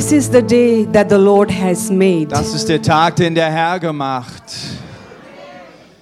[0.00, 2.30] This is the day that the Lord has made.
[2.30, 4.42] Das ist der Tag, den der Herr gemacht.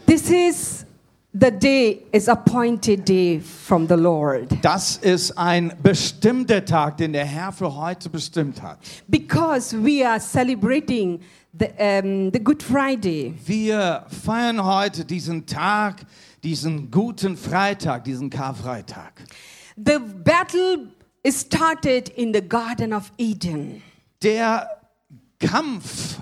[0.07, 0.87] This is
[1.33, 7.25] the day is appointed day from the Lord Das ist ein bestimmter Tag, den der
[7.25, 8.79] Herr für heute bestimmt hat.
[9.09, 11.19] because we are celebrating
[11.59, 13.35] the, um, the Good Friday.
[13.45, 16.07] Wir feiern heute diesen Tag,
[16.45, 19.25] diesen guten Freitag, diesen Karfreitag.
[19.77, 20.87] The battle
[21.29, 23.83] started in the Garden of Eden.
[24.23, 24.69] Der
[25.39, 26.19] Kampf,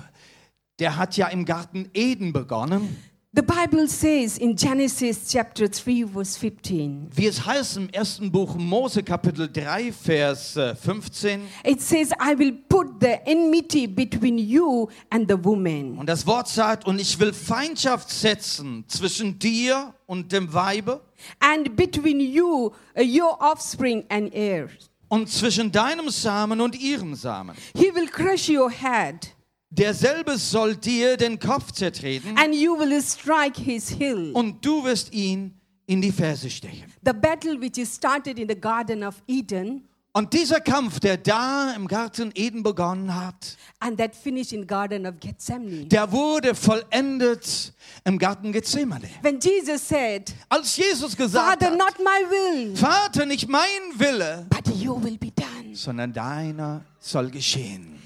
[0.79, 2.97] der hat ja im Garten Eden begonnen.
[3.33, 7.11] The Bible says in Genesis chapter 3 verse 15.
[7.15, 12.39] Wie es heißt im ersten Buch Mose Kapitel 3 Vers äh, 15 It says, I
[12.39, 17.19] will put the enmity between you and the woman, und das Wort sagt und ich
[17.19, 21.03] will Feindschaft setzen zwischen dir und dem Weibe
[21.41, 24.91] and between you, uh, your offspring and heirs.
[25.09, 27.56] Und zwischen deinem Samen und ihrem Samen.
[27.74, 29.34] He will crush your head,
[29.70, 34.33] Derselbe soll dir den Kopf zertreten and you will strike his heel.
[34.33, 35.55] und du wirst ihn
[35.86, 36.92] in die Ferse stechen.
[37.05, 41.75] The battle which is started in the Garden of Eden Und dieser Kampf, der da
[41.77, 45.84] im Garten Eden begonnen hat, and that in Garden of Gethsemane.
[45.84, 49.11] der wurde vollendet im Garten Gethsemane.
[49.20, 54.47] When Jesus said, Als Jesus gesagt Father, hat, not my will, Vater, nicht mein Wille,
[54.48, 55.75] but your will be done.
[55.75, 58.00] sondern deiner soll geschehen.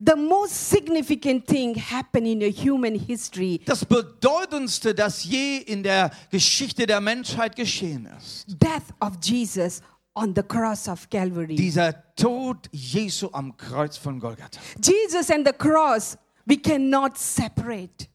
[0.00, 6.86] The most significant thing happened in human history Das Bedeutendste, das je in der Geschichte
[6.86, 9.80] der Menschheit geschehen ist, death of Jesus
[10.14, 11.56] on the cross of Calvary.
[11.56, 14.60] dieser Tod Jesu am Kreuz von Golgatha.
[14.80, 18.08] Jesus and the cross, we cannot separate.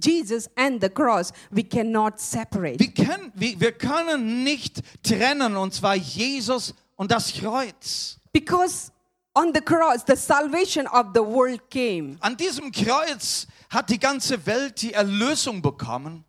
[0.00, 2.78] Jesus and the cross, we cannot separate.
[2.78, 8.18] Wir können, wir, wir können nicht trennen, und zwar Jesus und das Kreuz.
[8.32, 8.92] Because
[9.34, 12.16] on the cross, the salvation of the world came.
[12.20, 16.24] An diesem Kreuz hat die ganze Welt die Erlösung bekommen.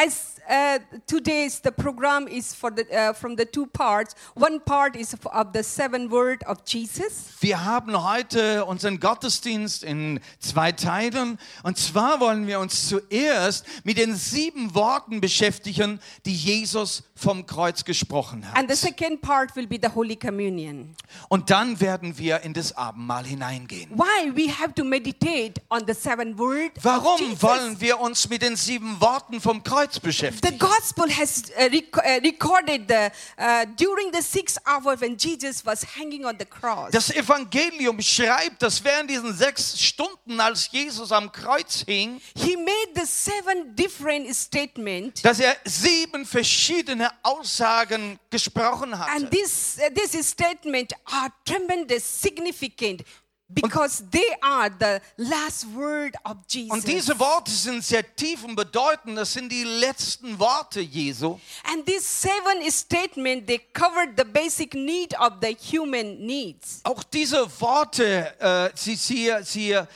[0.00, 0.78] As uh,
[1.08, 4.14] today's the program is for the uh, from the two parts.
[4.34, 10.20] One part is of- the seven word of Jesus, Wir haben heute unseren Gottesdienst in
[10.38, 11.36] zwei Teilen.
[11.64, 17.84] Und zwar wollen wir uns zuerst mit den sieben Worten beschäftigen, die Jesus vom Kreuz
[17.84, 18.78] gesprochen and the hat.
[18.78, 20.94] second part will be the Holy Communion.
[21.28, 23.90] Und dann werden wir in das Abendmahl hineingehen.
[23.90, 26.76] Why we have to meditate on the seven word?
[26.78, 30.58] of Warum wollen wir uns mit den sieben Worten vom Kreuz The beschäftigen?
[30.58, 36.24] gospel has uh, uh, recorded the, uh, during the six hours when Jesus was hanging
[36.24, 36.90] on the cross.
[36.92, 42.94] Das Evangelium schreibt, dass während diesen sechs Stunden, als Jesus am Kreuz hing, he made
[42.94, 45.22] the seven different statements.
[45.22, 49.10] dass er sieben verschiedene Aussagen gesprochen hatte.
[49.12, 53.02] And this, uh, this statement are tremendous significant
[53.48, 56.70] because they are the last word of Jesus.
[56.70, 59.16] Und diese Worte sind sehr tief und bedeutend.
[59.16, 61.38] Das sind die letzten Worte Jesu.
[61.64, 66.80] and these seven statements, they covered the basic need of the human needs.
[66.84, 69.86] Auch diese Worte, äh, sie, sie, sie äh,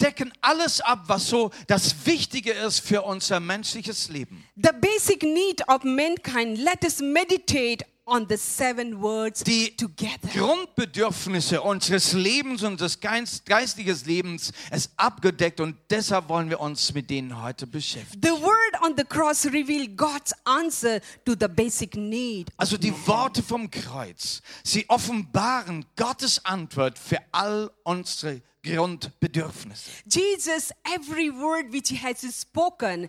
[0.00, 4.44] decken alles ab, was so das Wichtige ist für unser menschliches Leben.
[4.56, 10.28] The basic need of mankind, let us meditate on the seven words Die together.
[10.34, 16.92] Grundbedürfnisse unseres Lebens und des Geist, geistigen Lebens ist abgedeckt und deshalb wollen wir uns
[16.92, 18.20] mit denen heute beschäftigen.
[18.22, 22.50] The word on the cross reveal God's answer to the basic need.
[22.58, 29.90] Also die Worte vom Kreuz, sie offenbaren Gottes Antwort für all unsere Grundbedürfnisse.
[30.06, 33.08] Jesus, every word which he has spoken,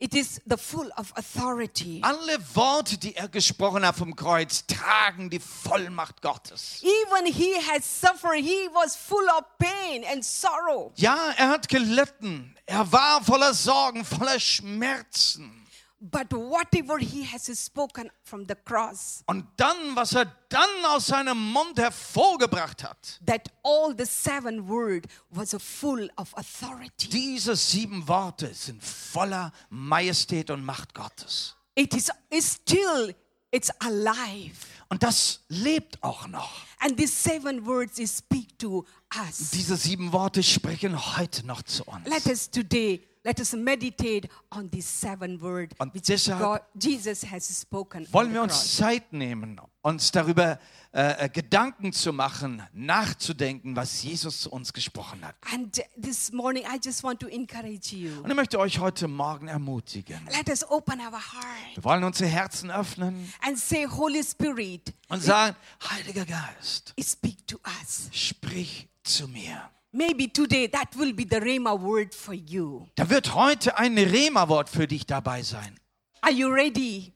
[0.00, 2.00] it is the full of authority.
[2.02, 6.82] Alle Worte, die er gesprochen hat vom Kreuz, tragen die Vollmacht Gottes.
[6.82, 10.92] Even he has suffered, he was full of pain and sorrow.
[10.96, 12.56] Ja, er hat gelitten.
[12.66, 15.67] Er war voller Sorgen, voller Schmerzen.
[16.00, 21.36] But whatever he has spoken from the cross, Und dann, was er dann aus seinem
[21.52, 27.08] Mund hervorgebracht hat, that all the seven word was full of authority.
[27.08, 31.56] diese sieben Worte sind voller Majestät und Macht Gottes.
[31.74, 32.10] It is
[32.54, 33.14] still
[33.50, 34.54] it's alive.
[34.90, 36.50] Und das lebt auch noch.
[36.78, 38.86] And these seven words speak to
[39.16, 39.50] us.
[39.50, 42.06] Diese sieben Worte sprechen heute noch zu uns.
[42.08, 47.60] Let us today let us meditate on these seven words Und which God, Jesus has
[47.60, 48.06] spoken.
[48.10, 50.58] Wollen wir uns Zeit nehmen, uns darüber
[50.92, 55.34] äh, äh, Gedanken zu machen, nachzudenken, was Jesus zu uns gesprochen hat.
[55.52, 58.22] And this morning, I just want to encourage you.
[58.22, 60.26] Und ich möchte euch heute Morgen ermutigen.
[60.34, 65.22] Let us open our heart Wir wollen unsere Herzen öffnen and say, Holy Spirit, und
[65.22, 65.54] sagen,
[65.90, 68.08] Heiliger Geist, speak to us.
[68.10, 69.70] sprich zu mir.
[69.92, 72.86] Maybe today that will be the Rhema word for you.
[72.94, 75.78] Da wird heute ein Rema-Wort für dich dabei sein.
[76.20, 77.12] Are you ready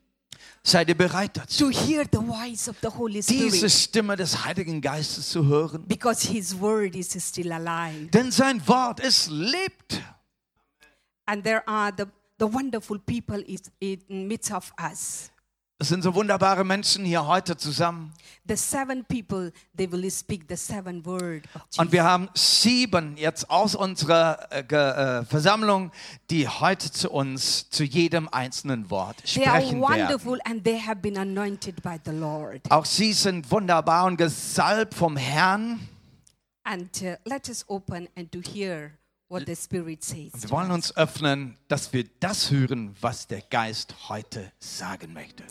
[0.65, 1.71] Seid ihr bereit dazu?
[1.71, 3.73] to hear the voice of the Holy Diese Spirit?
[3.73, 5.87] Stimme des Heiligen Geistes zu hören.
[5.87, 8.09] Because His word is still alive.
[8.11, 10.01] Denn sein Wort, es lebt.
[11.27, 12.07] And there are the,
[12.39, 13.45] the wonderful people
[13.81, 15.32] in midst of us.
[15.83, 18.13] Es sind so wunderbare Menschen hier heute zusammen.
[18.47, 21.43] The seven people, they will speak the seven word
[21.77, 25.91] Und wir haben sieben jetzt aus unserer äh, äh, Versammlung,
[26.31, 30.03] die heute zu uns, zu jedem einzelnen Wort They are sprechen werden.
[30.03, 32.61] wonderful and they have been anointed by the Lord.
[32.71, 35.81] Auch sie sind wunderbar und gesalbt vom Herrn.
[36.63, 38.93] And uh, let us open and to hear
[39.29, 40.31] what the Spirit says.
[40.35, 45.43] Wir wollen uns öffnen, dass wir das hören, was der Geist heute sagen möchte.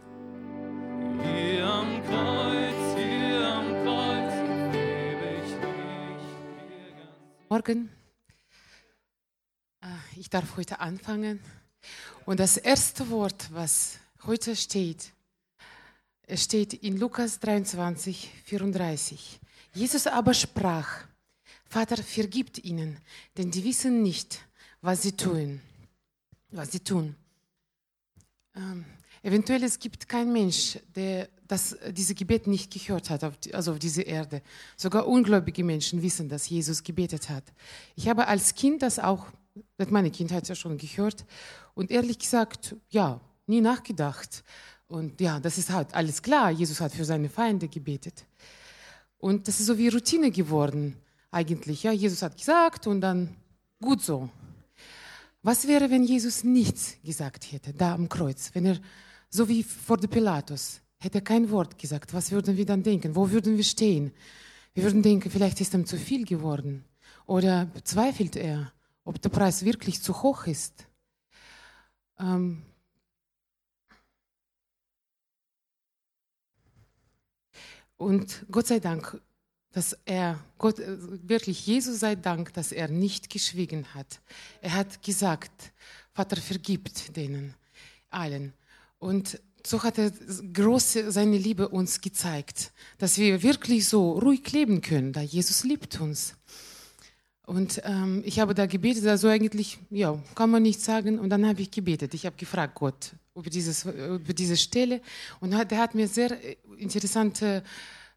[7.50, 7.90] Morgen.
[9.82, 11.40] Äh, Ich darf heute anfangen.
[12.26, 15.12] Und das erste Wort, was heute steht,
[16.34, 19.40] steht in Lukas 23, 34.
[19.74, 21.06] Jesus aber sprach,
[21.66, 22.98] Vater, vergibt ihnen,
[23.38, 24.40] denn die wissen nicht,
[24.82, 25.62] was sie tun.
[26.52, 27.16] Was sie tun.
[29.24, 33.80] Eventuell es gibt keinen Mensch, der das, diese Gebet nicht gehört hat, auf also auf
[33.80, 34.42] dieser Erde.
[34.78, 37.44] Sogar ungläubige Menschen wissen, dass Jesus gebetet hat.
[37.96, 39.28] Ich habe als Kind das auch,
[39.78, 41.26] seit meiner Kindheit ja schon gehört
[41.76, 44.44] und ehrlich gesagt, ja, nie nachgedacht.
[44.88, 46.52] Und ja, das ist halt alles klar.
[46.52, 48.26] Jesus hat für seine Feinde gebetet.
[49.18, 50.96] Und das ist so wie Routine geworden,
[51.30, 51.84] eigentlich.
[51.84, 53.36] Ja, Jesus hat gesagt und dann
[53.80, 54.30] gut so.
[55.44, 58.52] Was wäre, wenn Jesus nichts gesagt hätte, da am Kreuz?
[58.54, 58.80] Wenn er,
[59.32, 62.14] so wie vor dem Pilatus, hätte er kein Wort gesagt.
[62.14, 63.16] Was würden wir dann denken?
[63.16, 64.14] Wo würden wir stehen?
[64.74, 66.86] Wir würden denken, vielleicht ist ihm zu viel geworden.
[67.26, 68.72] Oder bezweifelt er,
[69.04, 70.86] ob der Preis wirklich zu hoch ist?
[72.20, 72.62] Ähm,
[77.98, 79.20] und Gott sei Dank,
[79.72, 80.98] dass er, Gott, äh,
[81.28, 84.20] wirklich Jesus sei Dank, dass er nicht geschwiegen hat.
[84.62, 85.72] Er hat gesagt,
[86.14, 87.56] Vater, vergibt denen
[88.10, 88.54] allen.
[89.02, 90.12] Und so hat er
[90.54, 96.00] große seine Liebe uns gezeigt, dass wir wirklich so ruhig leben können, da Jesus liebt
[96.00, 96.36] uns.
[97.48, 101.18] Und ähm, ich habe da gebetet, also eigentlich, ja, kann man nicht sagen.
[101.18, 102.14] Und dann habe ich gebetet.
[102.14, 105.02] Ich habe gefragt Gott über, dieses, über diese Stelle.
[105.40, 107.64] Und der hat mir sehr äh, interessante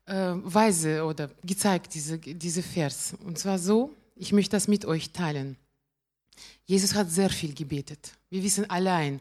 [0.04, 3.14] äh, Weise oder gezeigt, diese, diese Vers.
[3.24, 5.56] Und zwar so, ich möchte das mit euch teilen.
[6.66, 8.12] Jesus hat sehr viel gebetet.
[8.28, 9.20] Wir wissen allein,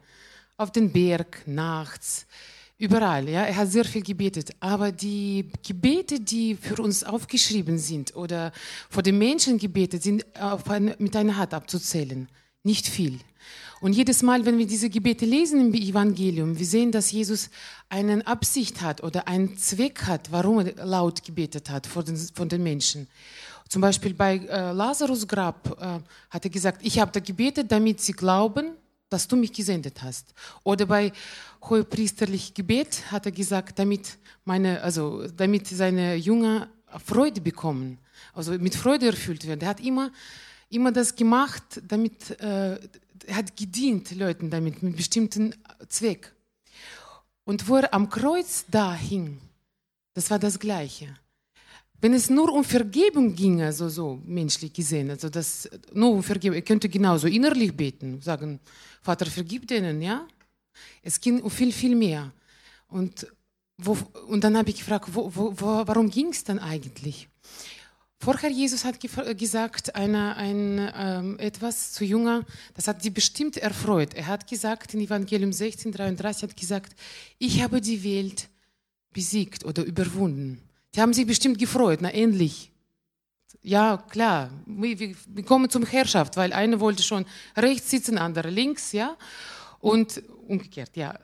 [0.57, 2.25] auf den Berg, nachts,
[2.77, 3.29] überall.
[3.29, 4.51] Ja, er hat sehr viel gebetet.
[4.59, 8.51] Aber die Gebete, die für uns aufgeschrieben sind oder
[8.89, 12.27] vor den Menschen gebetet, sind eine, mit einer Hand abzuzählen.
[12.63, 13.19] Nicht viel.
[13.81, 17.49] Und jedes Mal, wenn wir diese Gebete lesen im Evangelium, wir sehen, dass Jesus
[17.89, 22.47] eine Absicht hat oder einen Zweck hat, warum er laut gebetet hat vor den, von
[22.47, 23.07] den Menschen.
[23.67, 27.99] Zum Beispiel bei äh, Lazarus Grab äh, hat er gesagt, ich habe da gebetet, damit
[27.99, 28.71] sie glauben,
[29.13, 30.33] dass du mich gesendet hast.
[30.63, 31.13] Oder bei
[31.61, 36.67] hohepriesterlich Gebet hat er gesagt, damit meine, also damit seine Jünger
[37.05, 37.99] Freude bekommen,
[38.33, 39.61] also mit Freude erfüllt werden.
[39.61, 40.11] Er hat immer,
[40.69, 42.79] immer das gemacht, damit äh,
[43.25, 45.55] er hat gedient Leuten damit mit bestimmten
[45.87, 46.33] Zweck.
[47.45, 49.39] Und wo er am Kreuz da hing,
[50.13, 51.15] das war das Gleiche.
[52.03, 56.57] Wenn es nur um Vergebung ginge, also so menschlich gesehen, also das nur um Vergebung,
[56.57, 58.59] er könnte genauso innerlich beten, sagen,
[59.01, 60.27] Vater, vergib denen, ja?
[61.01, 62.33] Es ging um viel, viel mehr.
[62.89, 63.25] Und,
[63.77, 67.29] wo, und dann habe ich gefragt, wo, wo, warum ging es dann eigentlich?
[68.19, 68.99] Vorher Jesus hat
[69.37, 72.43] gesagt, eine, ein, ähm, etwas zu Jünger,
[72.73, 74.13] das hat die bestimmt erfreut.
[74.13, 76.95] Er hat gesagt in Evangelium 16, 33, hat gesagt,
[77.39, 78.49] ich habe die Welt
[79.13, 80.61] besiegt oder überwunden.
[80.95, 82.71] Die haben sich bestimmt gefreut, na endlich.
[83.61, 88.91] Ja, klar, wir, wir, kommen zum Herrschaft, weil eine wollte schon rechts sitzen, andere links,
[88.91, 89.17] ja.
[89.79, 91.17] Und umgekehrt, ja.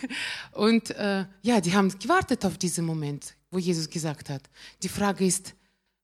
[0.52, 4.42] Und äh, ja, die haben gewartet auf diesen Moment, wo Jesus gesagt hat.
[4.82, 5.54] Die Frage ist,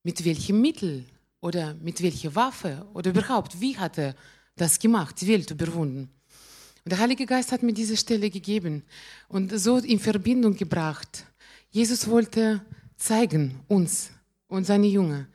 [0.03, 1.05] mit welchem Mittel
[1.41, 4.15] oder mit welcher Waffe oder überhaupt, wie hat er
[4.57, 6.11] das gemacht, die Welt überwunden?
[6.85, 8.83] Und der Heilige Geist hat mir diese Stelle gegeben
[9.29, 11.27] und so in Verbindung gebracht.
[11.71, 12.65] Jesus wollte
[13.01, 14.11] zeigen uns
[14.49, 15.27] und seine Jünger,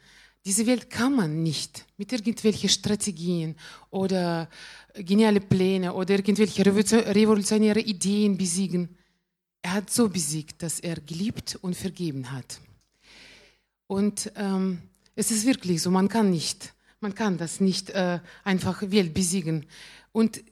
[0.45, 3.55] diese Welt kann man nicht mit irgendwelchen Strategien
[3.89, 4.47] oder
[4.93, 8.95] geniale Pläne oder irgendwelche revolution- revolutionäre Ideen besiegen.
[9.61, 12.59] Er hat so besiegt, dass er geliebt und vergeben hat.
[13.87, 14.81] Und ähm,
[15.15, 19.65] Es ist wirklich so, man kann nicht, man kann das nicht äh, einfach Welt besiegen.
[20.11, 20.43] Und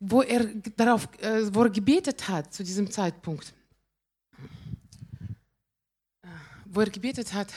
[0.00, 0.46] wo er
[0.76, 3.54] darauf, äh, wo er gebetet hat zu diesem Zeitpunkt,
[6.22, 6.26] äh,
[6.70, 7.48] wo er gebetet hat,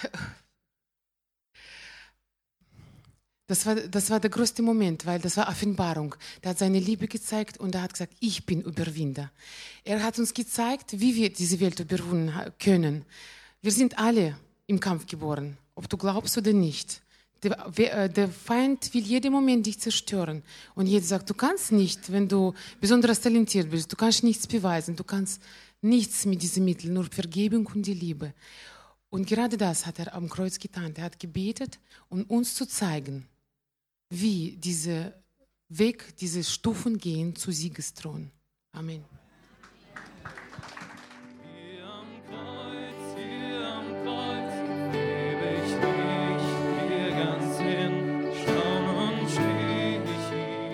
[3.51, 6.15] das war, das war der größte Moment, weil das war Offenbarung.
[6.41, 9.29] Der hat seine Liebe gezeigt und er hat gesagt, ich bin Überwinder.
[9.83, 13.03] Er hat uns gezeigt, wie wir diese Welt überwinden können.
[13.61, 14.37] Wir sind alle
[14.67, 17.01] im Kampf geboren, ob du glaubst oder nicht.
[17.43, 20.43] Der, äh, der Feind will jeden Moment dich zerstören.
[20.75, 24.95] Und jeder sagt, du kannst nicht, wenn du besonders talentiert bist, du kannst nichts beweisen,
[24.95, 25.41] du kannst
[25.81, 28.33] nichts mit diesen Mitteln, nur Vergebung und die Liebe.
[29.11, 30.93] Und gerade das hat er am Kreuz getan.
[30.95, 33.27] Er hat gebetet, um uns zu zeigen,
[34.09, 35.13] wie diese
[35.67, 38.31] Weg, diese Stufen gehen zu Siegesthron.
[38.71, 39.03] Amen.
[41.43, 44.53] Hier am Kreuz, hier am Kreuz,
[44.93, 46.47] lebe ich nicht
[46.87, 50.71] hier ganz hin, staunend steh ich hier.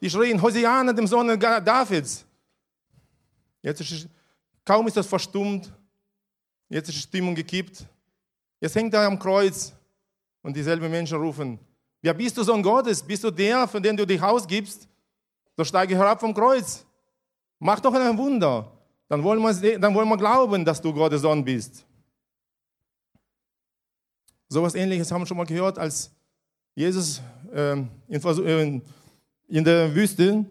[0.00, 2.24] Die schrien, Hosiana, dem Sohn Davids.
[3.60, 4.08] Jetzt ist es,
[4.64, 5.70] kaum ist das verstummt,
[6.68, 7.84] jetzt ist die Stimmung gekippt.
[8.60, 9.72] Jetzt hängt er am Kreuz
[10.42, 11.58] und dieselben Menschen rufen,
[12.02, 13.02] ja, bist du Sohn Gottes?
[13.02, 14.88] Bist du der, von dem du dich ausgibst?
[15.56, 16.86] So steige herab vom Kreuz.
[17.58, 18.70] Mach doch ein Wunder.
[19.08, 21.84] Dann wollen, wir, dann wollen wir glauben, dass du Gottes Sohn bist.
[24.48, 26.12] So etwas Ähnliches haben wir schon mal gehört, als
[26.76, 27.20] Jesus
[27.52, 28.80] ähm, in, Versuch, äh,
[29.48, 30.44] in der Wüste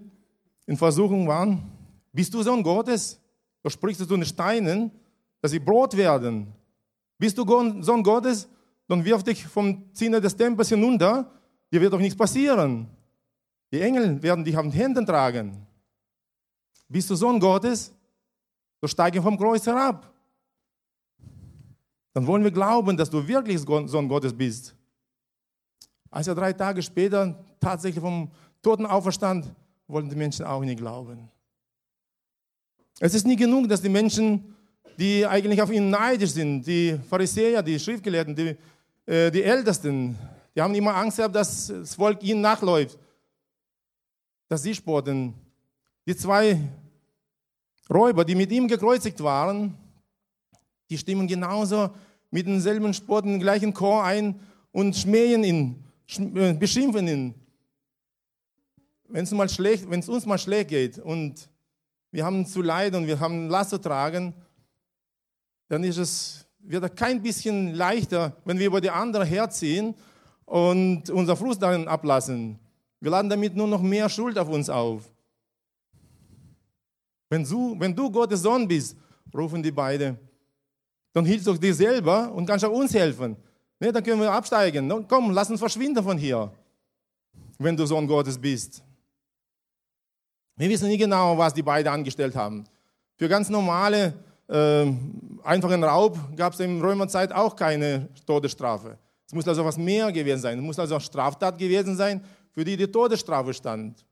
[0.66, 1.64] in Versuchung waren.
[2.12, 3.20] Bist du Sohn Gottes?
[3.64, 4.92] So sprichst du zu den Steinen,
[5.42, 6.54] dass sie Brot werden.
[7.18, 7.46] Bist du
[7.82, 8.48] Sohn Gottes?
[8.88, 11.32] Dann wirf dich vom Zinne des Tempels hinunter.
[11.72, 12.88] Dir wird doch nichts passieren.
[13.72, 15.66] Die Engel werden dich auf den Händen tragen.
[16.88, 17.94] Bist du Sohn Gottes?
[18.82, 20.12] So steige vom Kreuz herab.
[22.14, 24.76] Dann wollen wir glauben, dass du wirklich Sohn Gottes bist.
[26.10, 29.54] Als er drei Tage später tatsächlich vom Toten auferstand,
[29.88, 31.30] wollten die Menschen auch nicht glauben.
[33.00, 34.55] Es ist nie genug, dass die Menschen,
[34.98, 38.56] die eigentlich auf ihn neidisch sind, die Pharisäer, die Schriftgelehrten, die,
[39.06, 40.18] äh, die Ältesten,
[40.56, 42.98] die haben immer Angst gehabt, dass das Volk ihnen nachläuft,
[44.48, 45.34] dass sie spotten.
[46.06, 46.60] Die zwei
[47.90, 49.78] Räuber, die mit ihm gekreuzigt waren,
[50.90, 51.90] die stimmen genauso
[52.32, 54.40] mit denselben Spott in den gleichen Chor ein
[54.72, 55.84] und schmähen ihn,
[56.36, 57.36] äh, beschimpfen ihn.
[59.08, 61.50] Wenn es uns mal schlecht geht und
[62.12, 64.34] wir haben zu leiden und wir haben Last zu tragen,
[65.68, 69.96] dann ist es, wird es kein bisschen leichter, wenn wir über die anderen herziehen
[70.46, 72.60] und unser Frust darin ablassen.
[73.00, 75.04] Wir laden damit nur noch mehr Schuld auf uns auf.
[77.30, 78.96] Wenn du, wenn du Gottes Sohn bist,
[79.34, 80.18] rufen die beiden,
[81.14, 83.36] dann hilfst du dir selber und kannst auch uns helfen.
[83.80, 84.88] Ne, dann können wir absteigen.
[84.88, 86.52] No, komm, lass uns verschwinden von hier,
[87.58, 88.84] wenn du Sohn Gottes bist.
[90.56, 92.64] Wir wissen nicht genau, was die beiden angestellt haben.
[93.18, 94.14] Für ganz normale,
[94.48, 94.92] äh,
[95.44, 98.98] einfachen Raub gab es in Römerzeit auch keine Todesstrafe.
[99.26, 100.60] Es muss also was mehr gewesen sein.
[100.60, 104.06] Es muss also eine Straftat gewesen sein, für die die Todesstrafe stand.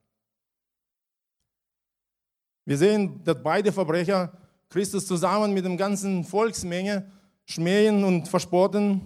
[2.65, 4.31] Wir sehen, dass beide Verbrecher
[4.69, 7.11] Christus zusammen mit dem ganzen Volksmenge
[7.45, 9.01] schmähen und verspotten.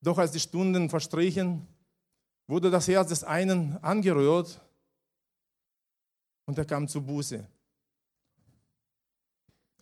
[0.00, 1.66] Doch als die Stunden verstrichen,
[2.46, 4.60] wurde das Herz des einen angerührt
[6.44, 7.46] und er kam zur Buße.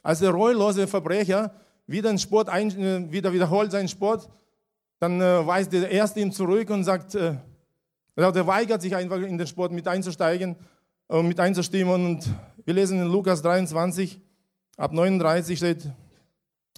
[0.02, 1.52] Als der reuelose Verbrecher
[1.86, 4.28] wieder, einen Sport ein, äh, wieder wiederholt seinen Sport,
[4.98, 7.34] dann äh, weist der Erste ihm zurück und sagt, äh,
[8.16, 10.56] er weigert sich einfach in den Sport mit einzusteigen,
[11.08, 11.94] äh, mit einzustimmen.
[11.94, 12.28] Und
[12.64, 14.20] wir lesen in Lukas 23,
[14.76, 15.90] ab 39 steht,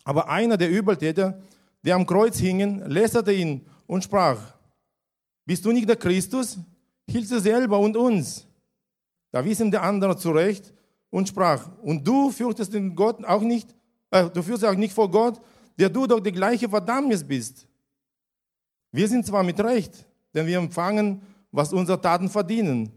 [0.04, 1.38] aber einer der Übeltäter,
[1.84, 4.38] der am Kreuz hingen, lästerte ihn und sprach,
[5.44, 6.58] bist du nicht der Christus?
[7.08, 8.46] Hilf dir selber und uns.
[9.32, 10.72] Da wies ihm der andere zurecht
[11.12, 13.68] und sprach, und du fürchtest den Gott auch nicht,
[14.10, 15.40] äh, du fürchtest auch nicht vor Gott,
[15.78, 17.68] der du doch die gleiche Verdammnis bist.
[18.90, 22.90] Wir sind zwar mit Recht, denn wir empfangen, was unsere Taten verdienen.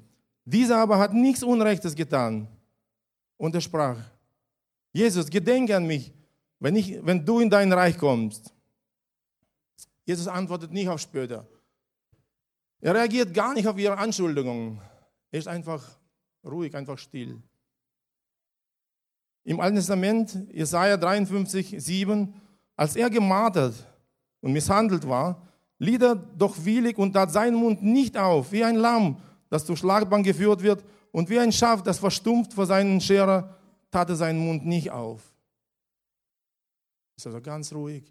[0.45, 2.48] Dieser aber hat nichts Unrechtes getan.
[3.36, 3.98] Und er sprach,
[4.93, 6.13] Jesus, gedenke an mich,
[6.60, 8.53] wenn, ich, wenn du in dein Reich kommst.
[10.05, 11.45] Jesus antwortet nicht auf später.
[12.79, 14.79] Er reagiert gar nicht auf ihre Anschuldigungen.
[15.31, 15.84] Er ist einfach
[16.45, 17.41] ruhig, einfach still.
[19.45, 22.33] Im Alten Testament, Jesaja 53, 7,
[22.75, 23.75] als er gemartert
[24.41, 25.41] und misshandelt war,
[25.77, 29.17] litt er doch willig und tat seinen Mund nicht auf, wie ein Lamm,
[29.49, 33.55] das zur Schlagbank geführt wird, und wie ein Schaf, das verstumpft vor seinen Scherer,
[33.91, 35.21] tat er seinen Mund nicht auf.
[37.15, 38.03] Ist also ganz ruhig.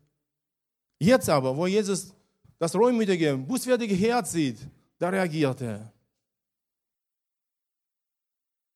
[0.98, 2.14] Jetzt aber, wo Jesus
[2.58, 4.58] das reumütige, bußfertige Herz sieht,
[4.98, 5.92] da reagiert er.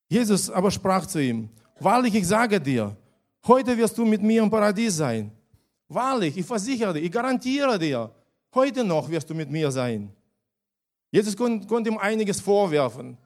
[0.09, 1.49] Jesus aber sprach zu ihm,
[1.81, 2.97] wahrlich, ich sage dir,
[3.47, 5.31] heute wirst du mit mir im Paradies sein.
[5.89, 8.11] Wahrlich, ich versichere dir, ich garantiere dir,
[8.55, 10.13] heute noch wirst du mit mir sein.
[11.11, 13.17] Jesus kon, konnte ihm einiges vorwerfen.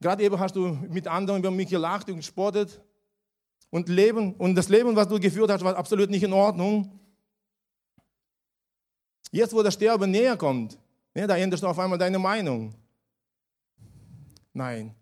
[0.00, 2.80] Gerade eben hast du mit anderen über mich gelacht und gespottet.
[3.70, 6.98] Und, Leben, und das Leben, was du geführt hast, war absolut nicht in Ordnung.
[9.30, 10.78] Jetzt, wo das Sterben näher kommt,
[11.14, 12.74] ne, da änderst du auf einmal deine Meinung.
[14.54, 14.94] Nein,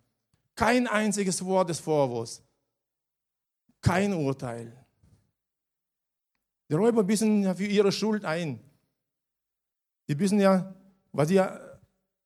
[0.56, 2.42] kein einziges Wort des Vorwurfs,
[3.80, 4.72] kein Urteil.
[6.68, 8.58] Die Räuber büßen ja für ihre Schuld ein.
[10.08, 10.74] Die büßen ja,
[11.12, 11.40] was sie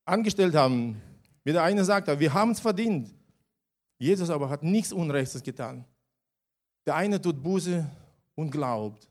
[0.05, 0.99] angestellt haben.
[1.43, 3.13] Wie der eine sagt, wir haben es verdient.
[3.99, 5.85] Jesus aber hat nichts Unrechtes getan.
[6.85, 7.87] Der eine tut Buße
[8.33, 9.07] und glaubt.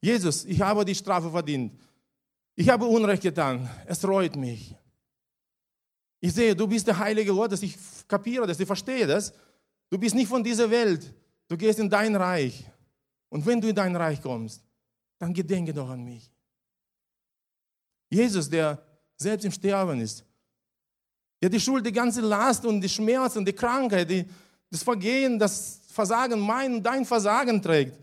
[0.00, 1.78] Jesus, ich habe die Strafe verdient.
[2.54, 3.68] Ich habe Unrecht getan.
[3.86, 4.74] Es reut mich.
[6.24, 7.64] Ich sehe, du bist der Heilige Gottes.
[7.64, 7.76] Ich
[8.06, 9.32] kapiere das, ich verstehe das.
[9.90, 11.12] Du bist nicht von dieser Welt.
[11.48, 12.64] Du gehst in dein Reich.
[13.28, 14.62] Und wenn du in dein Reich kommst,
[15.18, 16.30] dann gedenke doch an mich.
[18.08, 18.80] Jesus, der
[19.16, 20.24] selbst im Sterben ist,
[21.42, 24.24] der die Schuld, die ganze Last und die Schmerzen, die Krankheit, die,
[24.70, 27.98] das Vergehen, das Versagen, mein und dein Versagen trägt,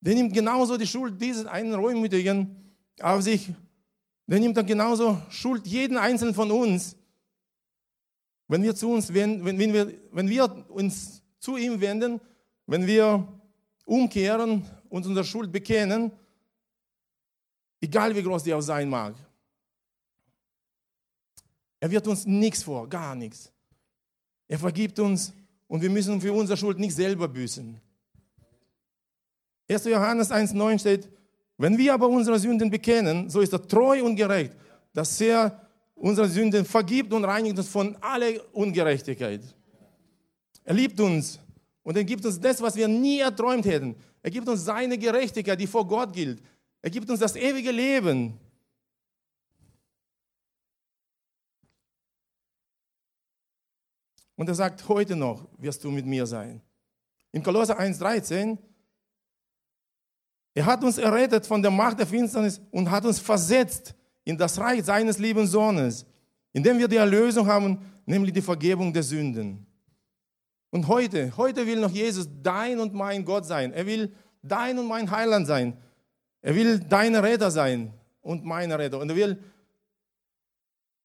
[0.00, 3.50] der nimmt genauso die Schuld dieses einen Reumütigen auf sich.
[4.28, 6.96] Der nimmt dann genauso Schuld jeden einzelnen von uns.
[8.46, 12.20] Wenn wir, zu uns wenden, wenn, wenn, wir, wenn wir uns zu ihm wenden,
[12.66, 13.26] wenn wir
[13.86, 16.12] umkehren und unsere Schuld bekennen,
[17.80, 19.14] egal wie groß die auch sein mag.
[21.80, 23.50] Er wird uns nichts vor, gar nichts.
[24.46, 25.32] Er vergibt uns
[25.68, 27.80] und wir müssen für unsere Schuld nicht selber büßen.
[29.70, 29.84] 1.
[29.84, 31.08] Johannes 1,9 steht,
[31.58, 34.52] wenn wir aber unsere Sünden bekennen, so ist er treu und gerecht,
[34.94, 35.60] dass er
[35.96, 39.42] unsere Sünden vergibt und reinigt uns von aller Ungerechtigkeit.
[40.64, 41.40] Er liebt uns
[41.82, 43.96] und er gibt uns das, was wir nie erträumt hätten.
[44.22, 46.40] Er gibt uns seine Gerechtigkeit, die vor Gott gilt.
[46.80, 48.38] Er gibt uns das ewige Leben.
[54.36, 56.60] Und er sagt, heute noch wirst du mit mir sein.
[57.32, 58.56] In Kolosser 1,13,
[60.58, 63.94] er hat uns errettet von der Macht der Finsternis und hat uns versetzt
[64.24, 66.04] in das Reich seines lieben Sohnes,
[66.52, 69.64] indem wir die Erlösung haben, nämlich die Vergebung der Sünden.
[70.70, 73.72] Und heute, heute will noch Jesus dein und mein Gott sein.
[73.72, 75.76] Er will dein und mein Heiland sein.
[76.42, 78.98] Er will dein Retter sein und mein Retter.
[78.98, 79.38] Und er will,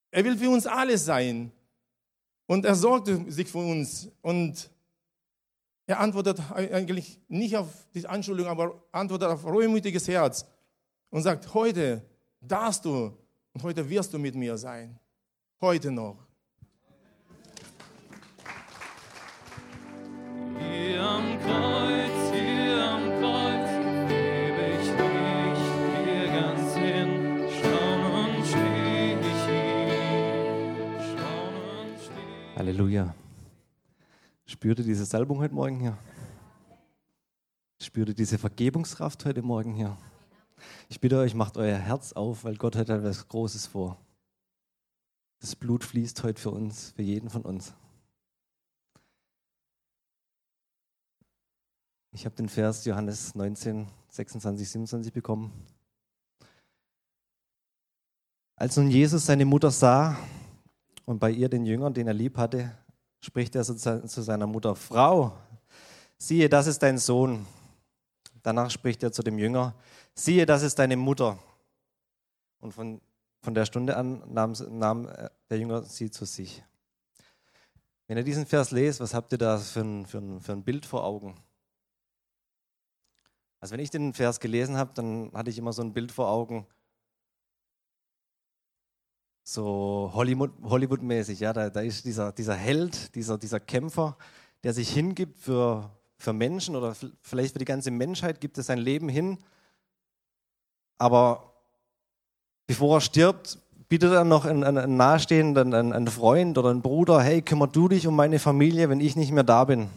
[0.09, 1.51] er will für uns alles sein.
[2.47, 4.09] Und er sorgte sich für uns.
[4.23, 4.71] Und
[5.85, 10.45] er antwortet eigentlich nicht auf die Anschuldigung, aber antwortet auf reumütiges Herz
[11.09, 12.05] und sagt, heute
[12.39, 13.17] darfst du
[13.53, 14.97] und heute wirst du mit mir sein.
[15.59, 16.25] Heute noch.
[20.57, 23.69] Hier am Kreuz, hier am Kreuz,
[24.07, 25.59] gebe ich mich
[26.05, 27.09] dir ganz hin.
[27.59, 33.22] Staunend steh ich hier, staunend steh ich Halleluja.
[34.53, 35.97] Spürt ihr diese Salbung heute Morgen hier?
[37.81, 39.97] Spürt ihr diese Vergebungskraft heute Morgen hier?
[40.89, 43.97] Ich bitte euch, macht euer Herz auf, weil Gott hat etwas Großes vor.
[45.39, 47.73] Das Blut fließt heute für uns, für jeden von uns.
[52.11, 55.51] Ich habe den Vers Johannes 19, 26, 27 bekommen.
[58.55, 60.15] Als nun Jesus seine Mutter sah
[61.05, 62.77] und bei ihr den Jüngern, den er lieb hatte,
[63.23, 65.37] spricht er zu se- zu seiner Mutter, Frau,
[66.17, 67.45] siehe, das ist dein Sohn.
[68.41, 69.73] Danach spricht er zu dem Jünger,
[70.13, 71.39] siehe, das ist deine Mutter.
[72.59, 73.01] Und von,
[73.41, 76.63] von der Stunde an nahm, nahm äh, der Jünger sie zu sich.
[78.07, 80.63] Wenn ihr diesen Vers lest, was habt ihr da für ein, für ein, für ein
[80.63, 81.35] Bild vor Augen?
[83.61, 86.27] Also wenn ich den Vers gelesen habe, dann hatte ich immer so ein Bild vor
[86.27, 86.67] Augen,
[89.43, 94.17] so Hollywood, Hollywood-mäßig, ja, da, da ist dieser, dieser Held, dieser, dieser Kämpfer,
[94.63, 98.79] der sich hingibt für, für Menschen oder vielleicht für die ganze Menschheit, gibt es sein
[98.79, 99.37] Leben hin,
[100.97, 101.53] aber
[102.65, 106.81] bevor er stirbt, bittet er noch einen, einen, einen Nahestehenden, einen, einen Freund oder einen
[106.81, 109.89] Bruder, hey, kümmer du dich um meine Familie, wenn ich nicht mehr da bin.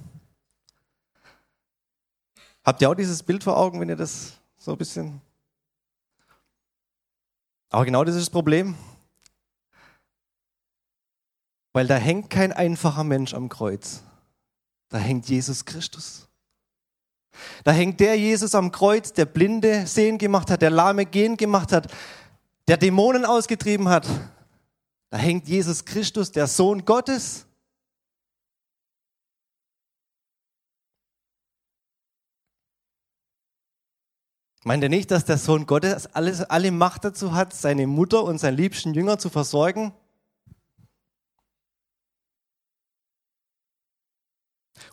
[2.64, 5.20] Habt ihr auch dieses Bild vor Augen, wenn ihr das so ein bisschen...
[7.70, 8.74] Aber genau das ist das Problem.
[11.76, 14.02] Weil da hängt kein einfacher Mensch am Kreuz.
[14.88, 16.26] Da hängt Jesus Christus.
[17.64, 21.72] Da hängt der Jesus am Kreuz, der Blinde sehen gemacht hat, der Lahme gehen gemacht
[21.72, 21.92] hat,
[22.66, 24.08] der Dämonen ausgetrieben hat.
[25.10, 27.44] Da hängt Jesus Christus, der Sohn Gottes.
[34.64, 38.38] Meint ihr nicht, dass der Sohn Gottes alles, alle Macht dazu hat, seine Mutter und
[38.38, 39.92] seinen liebsten Jünger zu versorgen?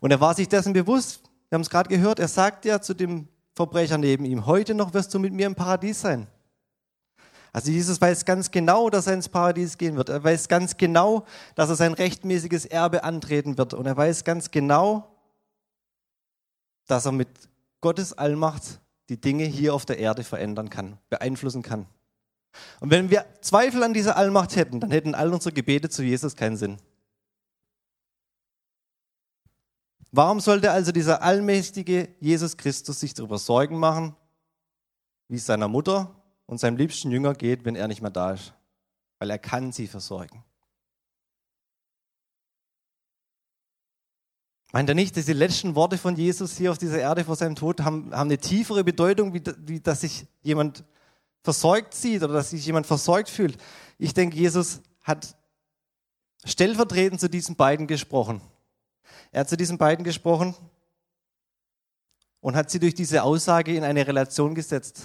[0.03, 1.21] Und er war sich dessen bewusst.
[1.47, 2.19] Wir haben es gerade gehört.
[2.19, 5.55] Er sagt ja zu dem Verbrecher neben ihm, heute noch wirst du mit mir im
[5.55, 6.27] Paradies sein.
[7.53, 10.09] Also Jesus weiß ganz genau, dass er ins Paradies gehen wird.
[10.09, 13.73] Er weiß ganz genau, dass er sein rechtmäßiges Erbe antreten wird.
[13.73, 15.09] Und er weiß ganz genau,
[16.85, 17.29] dass er mit
[17.79, 21.85] Gottes Allmacht die Dinge hier auf der Erde verändern kann, beeinflussen kann.
[22.81, 26.35] Und wenn wir Zweifel an dieser Allmacht hätten, dann hätten all unsere Gebete zu Jesus
[26.35, 26.77] keinen Sinn.
[30.15, 34.15] Warum sollte also dieser allmächtige Jesus Christus sich darüber Sorgen machen,
[35.27, 36.13] wie es seiner Mutter
[36.45, 38.53] und seinem liebsten Jünger geht, wenn er nicht mehr da ist?
[39.17, 40.43] Weil er kann sie versorgen.
[44.71, 47.81] Meint er nicht, diese letzten Worte von Jesus hier auf dieser Erde vor seinem Tod
[47.81, 50.83] haben, haben eine tiefere Bedeutung, wie, wie dass sich jemand
[51.41, 53.57] versorgt sieht oder dass sich jemand versorgt fühlt?
[53.97, 55.35] Ich denke, Jesus hat
[56.45, 58.41] stellvertretend zu diesen beiden gesprochen.
[59.31, 60.55] Er hat zu diesen beiden gesprochen
[62.39, 65.03] und hat sie durch diese Aussage in eine Relation gesetzt.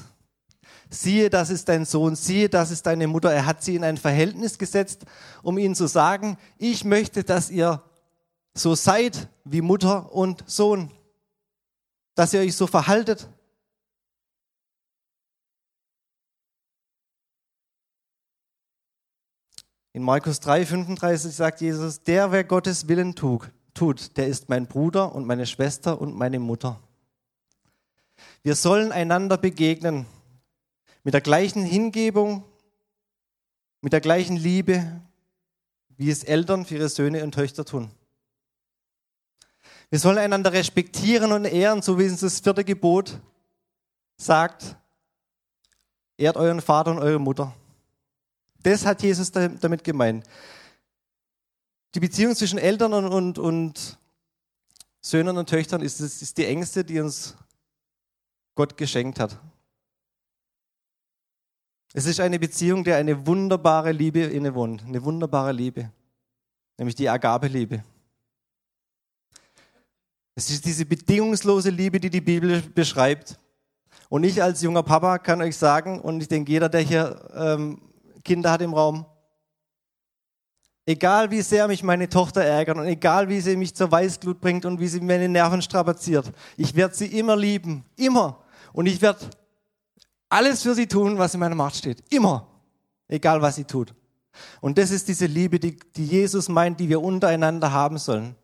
[0.91, 3.33] Siehe, das ist dein Sohn, siehe, das ist deine Mutter.
[3.33, 5.05] Er hat sie in ein Verhältnis gesetzt,
[5.43, 7.83] um ihnen zu sagen, ich möchte, dass ihr
[8.55, 10.91] so seid wie Mutter und Sohn,
[12.15, 13.29] dass ihr euch so verhaltet.
[19.93, 24.67] In Markus 3, 35 sagt Jesus, der, wer Gottes Willen tut, tut, der ist mein
[24.67, 26.81] Bruder und meine Schwester und meine Mutter.
[28.43, 30.07] Wir sollen einander begegnen
[31.05, 32.43] mit der gleichen Hingebung,
[33.81, 35.01] mit der gleichen Liebe,
[35.97, 37.91] wie es Eltern für ihre Söhne und Töchter tun.
[39.91, 43.21] Wir sollen einander respektieren und ehren, so wie es das vierte Gebot
[44.17, 44.77] sagt.
[46.17, 47.55] Ehrt euren Vater und eure Mutter.
[48.63, 50.27] Das hat Jesus damit gemeint.
[51.95, 53.99] Die Beziehung zwischen Eltern und, und, und
[55.01, 57.37] Söhnen und Töchtern ist, ist die engste, die uns
[58.55, 59.39] Gott geschenkt hat.
[61.95, 65.91] Es ist eine Beziehung, der eine wunderbare Liebe innewohnt, eine wunderbare Liebe,
[66.77, 67.83] nämlich die Agape-Liebe.
[70.35, 73.39] Es ist diese bedingungslose Liebe, die die Bibel beschreibt.
[74.09, 77.81] Und ich als junger Papa kann euch sagen, und ich denke, jeder, der hier ähm,
[78.23, 79.07] Kinder hat im Raum,
[80.89, 84.65] egal wie sehr mich meine Tochter ärgert und egal wie sie mich zur Weißglut bringt
[84.65, 88.39] und wie sie meine Nerven strapaziert, ich werde sie immer lieben, immer.
[88.73, 89.19] Und ich werde
[90.31, 92.47] alles für sie tun, was in meiner Macht steht, immer,
[93.07, 93.95] egal was sie tut.
[94.63, 98.35] Und das ist diese Liebe, die, die Jesus meint, die wir untereinander haben sollen.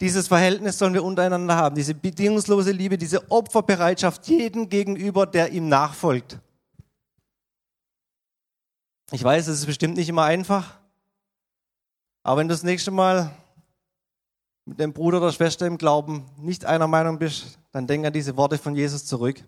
[0.00, 5.68] Dieses Verhältnis sollen wir untereinander haben, diese bedingungslose Liebe, diese Opferbereitschaft jedem gegenüber, der ihm
[5.68, 6.40] nachfolgt.
[9.12, 10.80] Ich weiß, es ist bestimmt nicht immer einfach,
[12.26, 13.30] aber wenn du das nächste Mal
[14.64, 18.36] mit dem Bruder oder Schwester im Glauben nicht einer Meinung bist, dann denk an diese
[18.36, 19.44] Worte von Jesus zurück.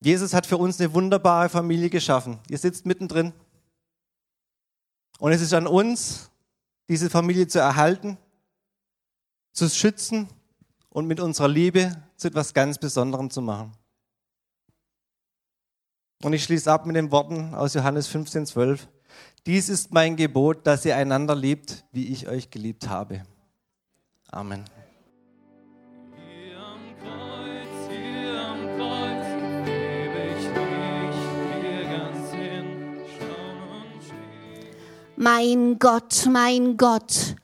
[0.00, 2.40] Jesus hat für uns eine wunderbare Familie geschaffen.
[2.48, 3.32] Ihr sitzt mittendrin.
[5.20, 6.32] Und es ist an uns,
[6.88, 8.18] diese Familie zu erhalten,
[9.52, 10.28] zu schützen
[10.88, 13.77] und mit unserer Liebe zu etwas ganz Besonderem zu machen.
[16.22, 18.88] Und ich schließe ab mit den Worten aus Johannes 15, 12.
[19.46, 23.22] Dies ist mein Gebot, dass ihr einander liebt, wie ich euch geliebt habe.
[24.32, 24.64] Amen.
[26.16, 29.26] Hier am Kreuz, hier am Kreuz,
[29.64, 34.76] gebe ich mich dir ganz hin, schauen und stehen.
[35.14, 37.36] Mein Gott, mein Gott,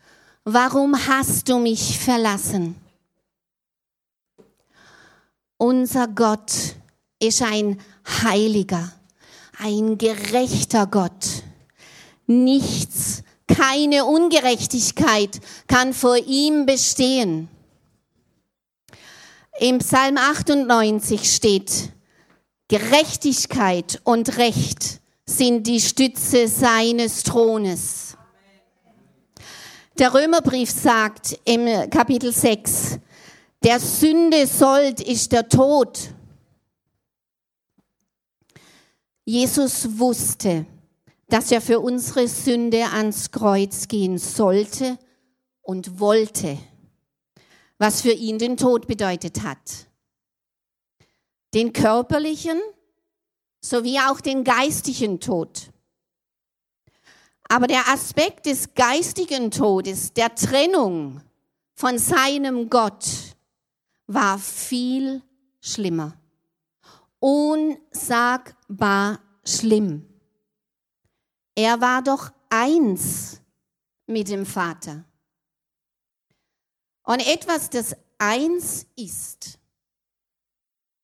[0.43, 2.75] warum hast du mich verlassen?
[5.59, 6.75] Unser Gott
[7.21, 8.93] ist ein heiliger,
[9.59, 11.43] ein gerechter Gott.
[12.27, 17.49] Nichts, keine Ungerechtigkeit kann vor ihm bestehen.
[19.61, 21.90] Im Psalm 98 steht,
[22.69, 28.17] Gerechtigkeit und Recht sind die Stütze seines Thrones.
[29.99, 32.99] Der Römerbrief sagt im Kapitel 6,
[33.62, 36.13] der Sünde Sold ist der Tod.
[39.25, 40.67] Jesus wusste,
[41.29, 44.99] dass er für unsere Sünde ans Kreuz gehen sollte
[45.63, 46.59] und wollte.
[47.79, 49.89] was für ihn den Tod bedeutet hat.
[51.53, 52.61] Den körperlichen
[53.61, 55.71] sowie auch den geistigen Tod.
[57.49, 61.21] Aber der Aspekt des geistigen Todes, der Trennung
[61.75, 63.07] von seinem Gott,
[64.07, 65.23] war viel
[65.61, 66.17] schlimmer.
[67.27, 70.07] Unsagbar schlimm.
[71.55, 73.41] Er war doch eins
[74.05, 75.07] mit dem Vater.
[77.03, 79.59] Und etwas, das eins ist,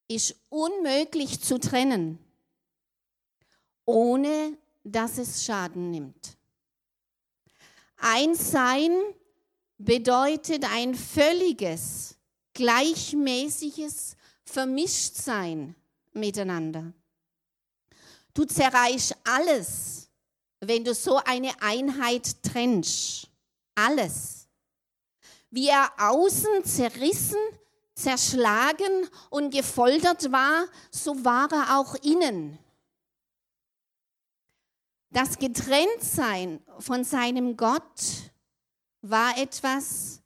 [0.08, 2.18] ist unmöglich zu trennen,
[3.86, 6.36] ohne dass es Schaden nimmt.
[7.96, 8.92] Einssein
[9.78, 12.18] bedeutet ein völliges,
[12.52, 15.76] gleichmäßiges Vermischtsein
[16.12, 16.92] miteinander.
[18.34, 20.08] Du zerreißt alles,
[20.60, 23.28] wenn du so eine Einheit trennst.
[23.74, 24.48] Alles.
[25.50, 27.38] Wie er außen zerrissen,
[27.94, 32.58] zerschlagen und gefoltert war, so war er auch innen.
[35.10, 38.30] Das Getrenntsein von seinem Gott
[39.02, 40.22] war etwas,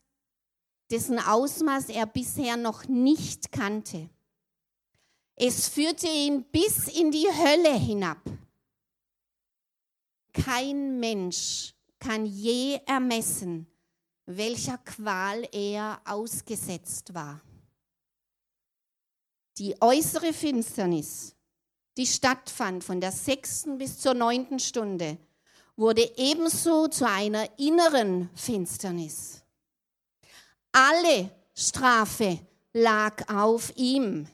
[0.90, 4.10] dessen Ausmaß er bisher noch nicht kannte.
[5.36, 8.18] Es führte ihn bis in die Hölle hinab.
[10.32, 13.66] Kein Mensch kann je ermessen,
[14.26, 17.40] welcher Qual er ausgesetzt war.
[19.58, 21.34] Die äußere Finsternis,
[21.96, 25.18] die stattfand von der sechsten bis zur neunten Stunde,
[25.76, 29.42] wurde ebenso zu einer inneren Finsternis.
[30.72, 32.40] Alle Strafe
[32.72, 34.28] lag auf ihm.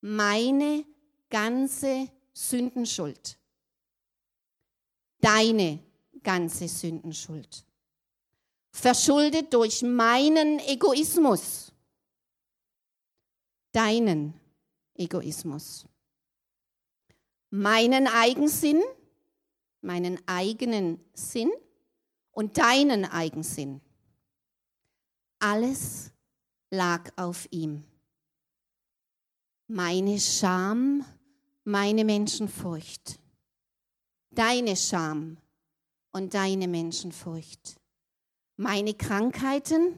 [0.00, 0.84] Meine
[1.28, 3.38] ganze Sündenschuld.
[5.20, 5.80] Deine
[6.22, 7.64] ganze Sündenschuld.
[8.70, 11.72] Verschuldet durch meinen Egoismus.
[13.72, 14.34] Deinen
[14.94, 15.86] Egoismus.
[17.50, 18.82] Meinen Eigensinn
[19.82, 21.50] meinen eigenen Sinn
[22.32, 23.80] und deinen Eigensinn.
[25.38, 26.12] Alles
[26.70, 27.84] lag auf ihm.
[29.72, 31.04] Meine Scham,
[31.62, 33.20] meine Menschenfurcht.
[34.32, 35.36] Deine Scham
[36.10, 37.78] und deine Menschenfurcht.
[38.56, 39.96] Meine Krankheiten,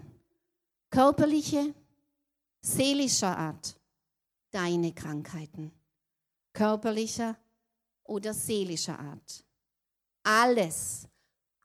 [0.90, 1.74] körperliche,
[2.60, 3.80] seelischer Art.
[4.50, 5.72] Deine Krankheiten,
[6.52, 7.38] körperlicher
[8.04, 9.42] oder seelischer Art.
[10.22, 11.08] Alles,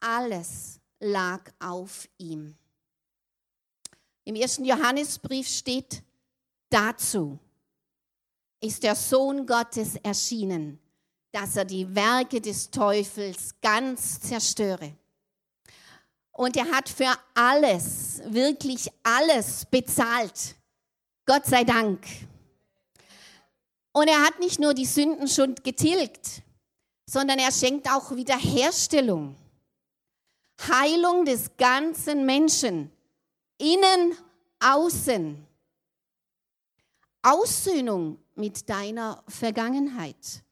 [0.00, 2.56] alles lag auf ihm.
[4.24, 6.02] Im ersten Johannesbrief steht,
[6.70, 7.38] dazu
[8.60, 10.78] ist der Sohn Gottes erschienen,
[11.32, 14.94] dass er die Werke des Teufels ganz zerstöre.
[16.32, 20.54] Und er hat für alles, wirklich alles bezahlt.
[21.26, 22.06] Gott sei Dank.
[23.92, 26.42] Und er hat nicht nur die Sünden schon getilgt,
[27.06, 29.34] sondern er schenkt auch Wiederherstellung,
[30.60, 32.92] Heilung des ganzen Menschen,
[33.58, 34.16] innen,
[34.60, 35.44] außen,
[37.22, 40.42] Aussöhnung mit deiner Vergangenheit,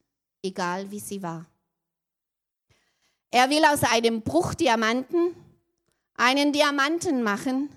[0.43, 1.45] egal wie sie war.
[3.31, 5.35] Er will aus einem Bruchdiamanten
[6.15, 7.69] einen Diamanten machen,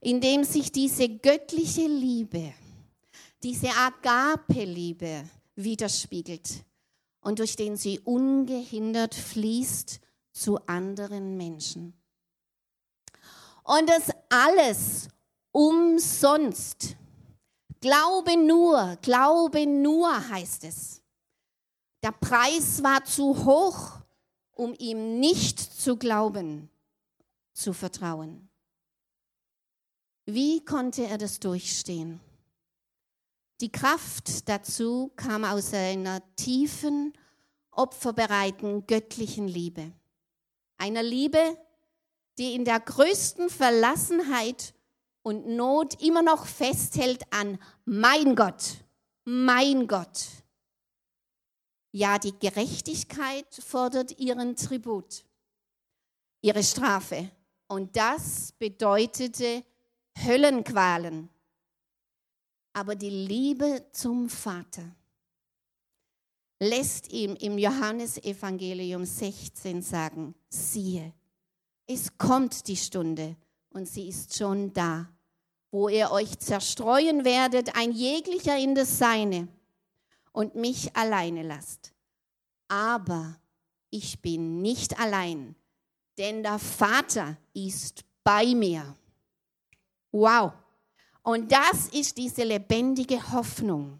[0.00, 2.52] in dem sich diese göttliche Liebe,
[3.42, 5.24] diese Agape-Liebe
[5.56, 6.64] widerspiegelt
[7.20, 10.00] und durch den sie ungehindert fließt
[10.32, 11.94] zu anderen Menschen.
[13.64, 15.08] Und das alles
[15.50, 16.96] umsonst.
[17.86, 21.04] Glaube nur, glaube nur heißt es.
[22.02, 24.00] Der Preis war zu hoch,
[24.50, 26.68] um ihm nicht zu glauben,
[27.52, 28.48] zu vertrauen.
[30.24, 32.18] Wie konnte er das durchstehen?
[33.60, 37.12] Die Kraft dazu kam aus einer tiefen,
[37.70, 39.92] opferbereiten, göttlichen Liebe.
[40.76, 41.56] Einer Liebe,
[42.36, 44.74] die in der größten Verlassenheit
[45.26, 48.84] und Not immer noch festhält an mein Gott,
[49.24, 50.26] mein Gott.
[51.92, 55.24] Ja, die Gerechtigkeit fordert ihren Tribut,
[56.42, 57.30] ihre Strafe.
[57.66, 59.64] Und das bedeutete
[60.24, 61.28] Höllenqualen
[62.76, 64.94] aber die Liebe zum Vater
[66.60, 71.14] lässt ihm im Johannesevangelium 16 sagen, siehe,
[71.86, 73.34] es kommt die Stunde
[73.70, 75.08] und sie ist schon da,
[75.70, 79.48] wo ihr euch zerstreuen werdet, ein jeglicher in das Seine
[80.32, 81.92] und mich alleine lasst.
[82.68, 83.38] Aber
[83.90, 85.54] ich bin nicht allein,
[86.18, 88.94] denn der Vater ist bei mir.
[90.12, 90.52] Wow.
[91.22, 93.98] Und das ist diese lebendige Hoffnung,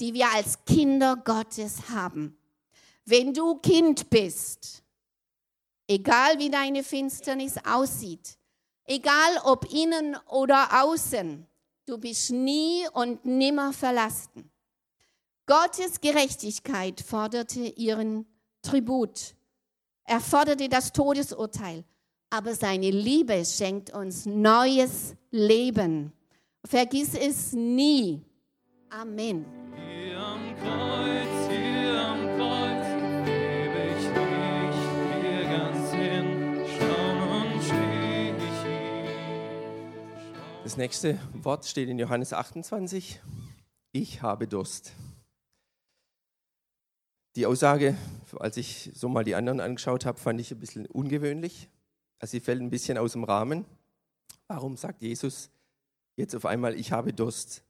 [0.00, 2.36] die wir als Kinder Gottes haben.
[3.04, 4.82] Wenn du Kind bist,
[5.86, 8.37] egal wie deine Finsternis aussieht,
[8.88, 11.46] egal ob innen oder außen,
[11.86, 14.50] du bist nie und nimmer verlassen.
[15.46, 18.26] Gottes Gerechtigkeit forderte ihren
[18.62, 19.34] Tribut.
[20.04, 21.84] Er forderte das Todesurteil.
[22.30, 26.12] Aber seine Liebe schenkt uns neues Leben.
[26.64, 28.22] Vergiss es nie.
[28.90, 29.46] Amen.
[40.68, 43.22] Das nächste Wort steht in Johannes 28.
[43.92, 44.92] Ich habe Durst.
[47.36, 47.96] Die Aussage,
[48.38, 51.70] als ich so mal die anderen angeschaut habe, fand ich ein bisschen ungewöhnlich.
[52.18, 53.64] Also sie fällt ein bisschen aus dem Rahmen.
[54.46, 55.48] Warum sagt Jesus
[56.16, 57.64] jetzt auf einmal, ich habe Durst?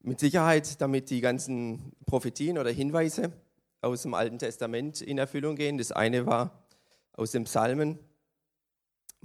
[0.00, 3.34] Mit Sicherheit, damit die ganzen Prophetien oder Hinweise
[3.82, 5.76] aus dem Alten Testament in Erfüllung gehen.
[5.76, 6.64] Das eine war
[7.12, 7.98] aus den Psalmen.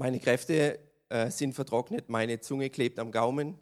[0.02, 3.60] Meine Kräfte äh, sind vertrocknet, meine Zunge klebt am Gaumen.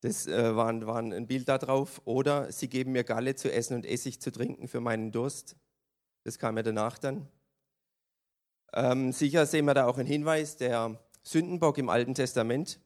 [0.00, 2.02] Das äh, war, war ein Bild darauf.
[2.04, 5.54] Oder sie geben mir Galle zu essen und Essig zu trinken für meinen Durst.
[6.24, 7.28] Das kam ja danach dann.
[8.72, 12.80] Ähm, sicher sehen wir da auch einen Hinweis, der Sündenbock im Alten Testament,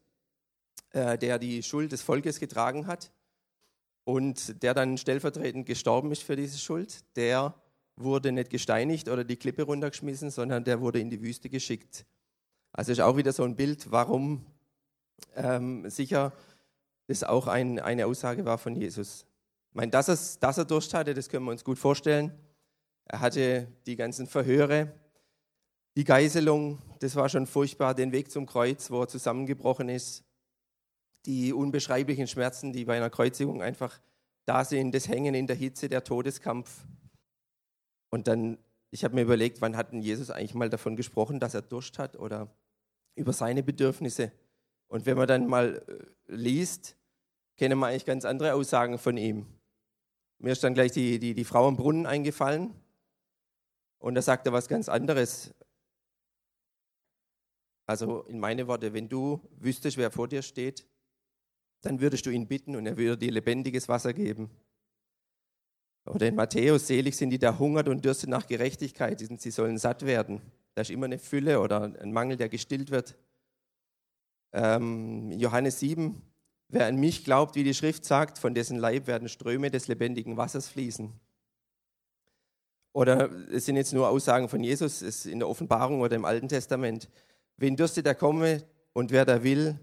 [0.91, 3.11] äh, der die Schuld des Volkes getragen hat
[4.03, 7.55] und der dann stellvertretend gestorben ist für diese Schuld, der
[7.95, 12.05] wurde nicht gesteinigt oder die Klippe runtergeschmissen, sondern der wurde in die Wüste geschickt.
[12.77, 14.45] Also ist auch wieder so ein Bild, warum
[15.35, 16.31] ähm, sicher
[17.07, 19.25] das auch ein, eine Aussage war von Jesus.
[19.71, 22.31] Ich meine, dass, es, dass er Durst hatte, das können wir uns gut vorstellen.
[23.05, 24.93] Er hatte die ganzen Verhöre,
[25.95, 30.23] die Geißelung, das war schon furchtbar, den Weg zum Kreuz, wo er zusammengebrochen ist,
[31.25, 33.99] die unbeschreiblichen Schmerzen, die bei einer Kreuzigung einfach
[34.45, 36.85] da sind, das Hängen in der Hitze, der Todeskampf.
[38.11, 38.59] Und dann,
[38.91, 41.97] ich habe mir überlegt, wann hat denn Jesus eigentlich mal davon gesprochen, dass er Durst
[41.97, 42.53] hat oder
[43.17, 44.31] über seine Bedürfnisse.
[44.87, 46.95] Und wenn man dann mal äh, liest,
[47.57, 49.45] kennen wir eigentlich ganz andere Aussagen von ihm.
[50.39, 52.73] Mir ist dann gleich die, die, die Frau am Brunnen eingefallen
[53.99, 55.53] und da sagt er was ganz anderes.
[57.87, 60.85] Also in meine Worte, wenn du wüsstest, wer vor dir steht,
[61.81, 64.49] dann würdest du ihn bitten und er würde dir lebendiges Wasser geben.
[66.05, 70.05] Oder in Matthäus, selig sind die, da hungert und dürstet nach Gerechtigkeit, sie sollen satt
[70.05, 70.41] werden.
[70.77, 73.15] Da ist immer eine Fülle oder ein Mangel, der gestillt wird.
[74.53, 76.21] Ähm, Johannes 7,
[76.67, 80.37] wer an mich glaubt, wie die Schrift sagt, von dessen Leib werden Ströme des lebendigen
[80.37, 81.11] Wassers fließen.
[82.93, 86.25] Oder es sind jetzt nur Aussagen von Jesus, es ist in der Offenbarung oder im
[86.25, 87.09] Alten Testament.
[87.55, 88.61] Wen dürstet, der komme
[88.93, 89.79] und wer da will,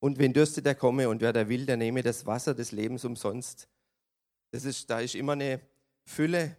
[0.00, 3.04] und wen dürstet, der komme und wer da will, der nehme das Wasser des Lebens
[3.04, 3.68] umsonst.
[4.50, 5.60] Das ist, da ist immer eine
[6.06, 6.56] Fülle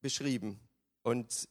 [0.00, 0.58] beschrieben.
[1.04, 1.48] Und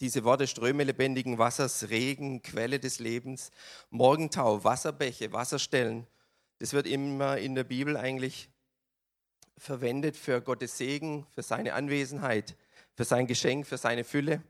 [0.00, 3.50] diese Worte Ströme lebendigen Wassers, Regen, Quelle des Lebens,
[3.90, 6.06] Morgentau, Wasserbäche, Wasserstellen,
[6.58, 8.50] das wird immer in der Bibel eigentlich
[9.56, 12.56] verwendet für Gottes Segen, für seine Anwesenheit,
[12.94, 14.42] für sein Geschenk, für seine Fülle.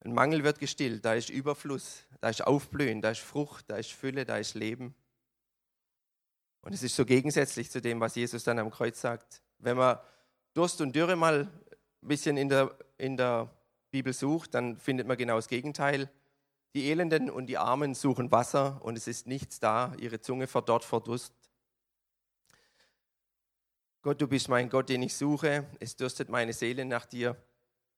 [0.00, 3.92] Ein Mangel wird gestillt, da ist Überfluss, da ist Aufblühen, da ist Frucht, da ist
[3.92, 4.94] Fülle, da ist Leben.
[6.60, 9.42] Und es ist so gegensätzlich zu dem, was Jesus dann am Kreuz sagt.
[9.58, 9.98] Wenn man
[10.52, 11.42] Durst und Dürre mal
[12.02, 13.50] ein bisschen in der, in der
[13.96, 16.10] Bibel sucht, dann findet man genau das Gegenteil.
[16.74, 20.84] Die Elenden und die Armen suchen Wasser und es ist nichts da, ihre Zunge verdorrt
[20.84, 21.32] vor Durst.
[24.02, 27.36] Gott, du bist mein Gott, den ich suche, es dürstet meine Seele nach dir.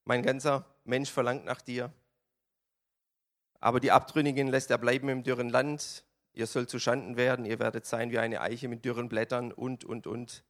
[0.05, 1.93] Mein ganzer Mensch verlangt nach dir.
[3.59, 6.05] Aber die Abtrünnigen lässt er bleiben im dürren Land.
[6.33, 9.85] Ihr sollt zu Schanden werden, ihr werdet sein wie eine Eiche mit dürren Blättern und,
[9.85, 10.45] und, und.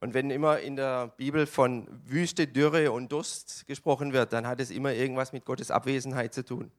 [0.00, 4.60] Und wenn immer in der Bibel von Wüste, Dürre und Durst gesprochen wird, dann hat
[4.60, 6.70] es immer irgendwas mit Gottes Abwesenheit zu tun,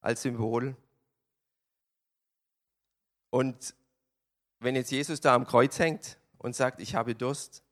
[0.00, 0.76] als Symbol.
[3.30, 3.74] Und
[4.58, 7.62] wenn jetzt Jesus da am Kreuz hängt und sagt, ich habe Durst,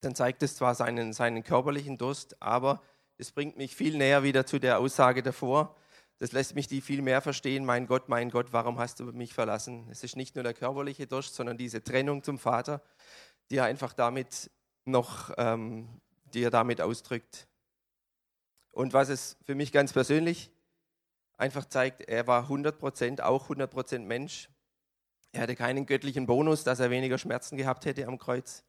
[0.00, 2.82] dann zeigt es zwar seinen, seinen körperlichen Durst, aber
[3.18, 5.76] es bringt mich viel näher wieder zu der Aussage davor.
[6.18, 9.34] Das lässt mich die viel mehr verstehen, mein Gott, mein Gott, warum hast du mich
[9.34, 9.88] verlassen?
[9.90, 12.80] Es ist nicht nur der körperliche Durst, sondern diese Trennung zum Vater,
[13.50, 14.50] die er einfach damit
[14.84, 17.48] noch, ähm, die er damit ausdrückt.
[18.72, 20.50] Und was es für mich ganz persönlich
[21.36, 24.48] einfach zeigt, er war 100% auch 100% Mensch.
[25.32, 28.64] Er hatte keinen göttlichen Bonus, dass er weniger Schmerzen gehabt hätte am Kreuz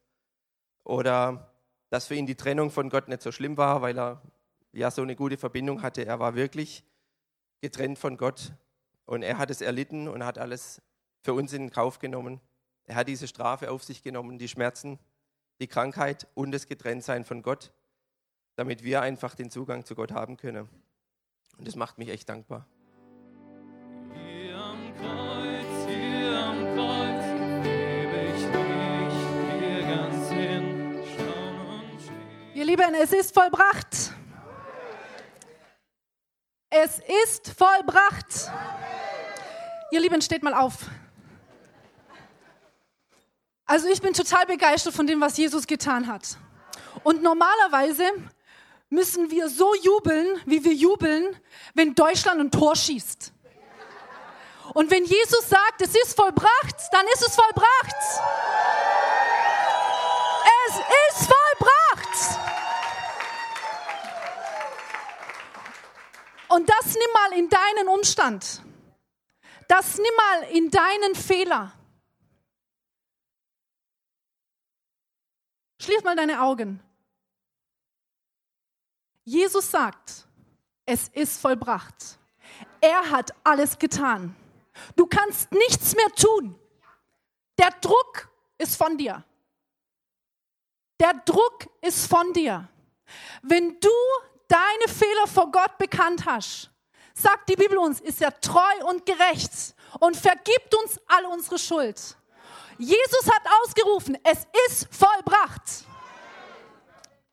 [0.84, 1.52] oder
[1.90, 4.22] dass für ihn die Trennung von Gott nicht so schlimm war, weil er
[4.72, 6.04] ja so eine gute Verbindung hatte.
[6.04, 6.84] Er war wirklich
[7.60, 8.52] getrennt von Gott.
[9.06, 10.82] Und er hat es erlitten und hat alles
[11.22, 12.40] für uns in Kauf genommen.
[12.88, 14.98] Er hat diese Strafe auf sich genommen, die Schmerzen,
[15.60, 17.70] die Krankheit und das Getrenntsein von Gott,
[18.56, 20.70] damit wir einfach den Zugang zu Gott haben können.
[21.58, 22.66] Und das macht mich echt dankbar.
[24.14, 27.24] Hier am Kreuz, hier am Kreuz,
[27.62, 31.02] gebe ich mich dir ganz hin.
[31.14, 32.56] Schauen steht.
[32.56, 34.14] Ihr Lieben, es ist vollbracht.
[36.70, 38.50] Es ist vollbracht.
[39.90, 40.86] Ihr Lieben, steht mal auf.
[43.68, 46.38] Also ich bin total begeistert von dem, was Jesus getan hat.
[47.04, 48.02] Und normalerweise
[48.88, 51.36] müssen wir so jubeln, wie wir jubeln,
[51.74, 53.30] wenn Deutschland ein Tor schießt.
[54.72, 57.96] Und wenn Jesus sagt, es ist vollbracht, dann ist es vollbracht.
[60.66, 60.74] Es
[61.18, 62.38] ist vollbracht.
[66.48, 68.62] Und das nimm mal in deinen Umstand.
[69.68, 71.74] Das nimm mal in deinen Fehler.
[75.88, 76.82] Schließ mal deine Augen.
[79.24, 80.26] Jesus sagt,
[80.84, 82.18] es ist vollbracht.
[82.78, 84.36] Er hat alles getan.
[84.96, 86.58] Du kannst nichts mehr tun.
[87.56, 89.24] Der Druck ist von dir.
[91.00, 92.68] Der Druck ist von dir.
[93.40, 93.88] Wenn du
[94.46, 96.70] deine Fehler vor Gott bekannt hast,
[97.14, 102.17] sagt die Bibel uns, ist er treu und gerecht und vergibt uns all unsere Schuld.
[102.78, 105.84] Jesus hat ausgerufen, es ist vollbracht.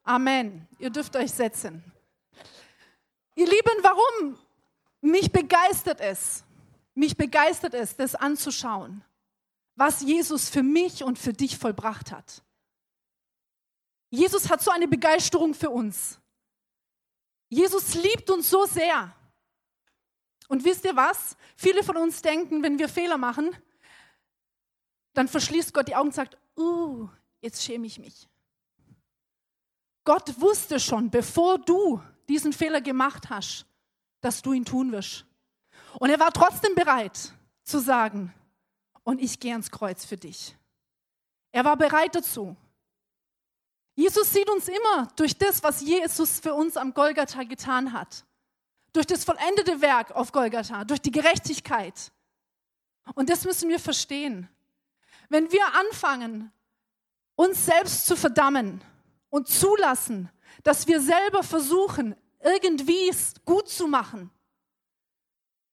[0.04, 0.68] Amen.
[0.80, 1.84] Ihr dürft euch setzen.
[3.36, 4.38] Ihr Lieben, warum?
[5.02, 6.44] Mich begeistert es.
[6.96, 9.04] Mich begeistert es, das anzuschauen,
[9.76, 12.42] was Jesus für mich und für dich vollbracht hat.
[14.10, 16.20] Jesus hat so eine Begeisterung für uns.
[17.50, 19.14] Jesus liebt uns so sehr.
[20.48, 21.36] Und wisst ihr was?
[21.58, 23.56] Viele von uns denken, wenn wir Fehler machen,
[25.16, 27.08] dann verschließt Gott die Augen und sagt, uh,
[27.42, 28.28] jetzt schäme ich mich.
[30.04, 33.66] Gott wusste schon, bevor du diesen Fehler gemacht hast,
[34.22, 35.26] dass du ihn tun wirst.
[36.00, 38.34] Und er war trotzdem bereit zu sagen,
[39.04, 40.56] und ich gehe ans Kreuz für dich.
[41.52, 42.56] Er war bereit dazu.
[43.96, 48.26] Jesus sieht uns immer durch das, was Jesus für uns am Golgatha getan hat.
[48.92, 52.12] Durch das vollendete Werk auf Golgatha, durch die Gerechtigkeit.
[53.14, 54.50] Und das müssen wir verstehen.
[55.30, 56.52] Wenn wir anfangen,
[57.36, 58.82] uns selbst zu verdammen
[59.30, 60.30] und zulassen,
[60.64, 64.30] dass wir selber versuchen, irgendwie es gut zu machen.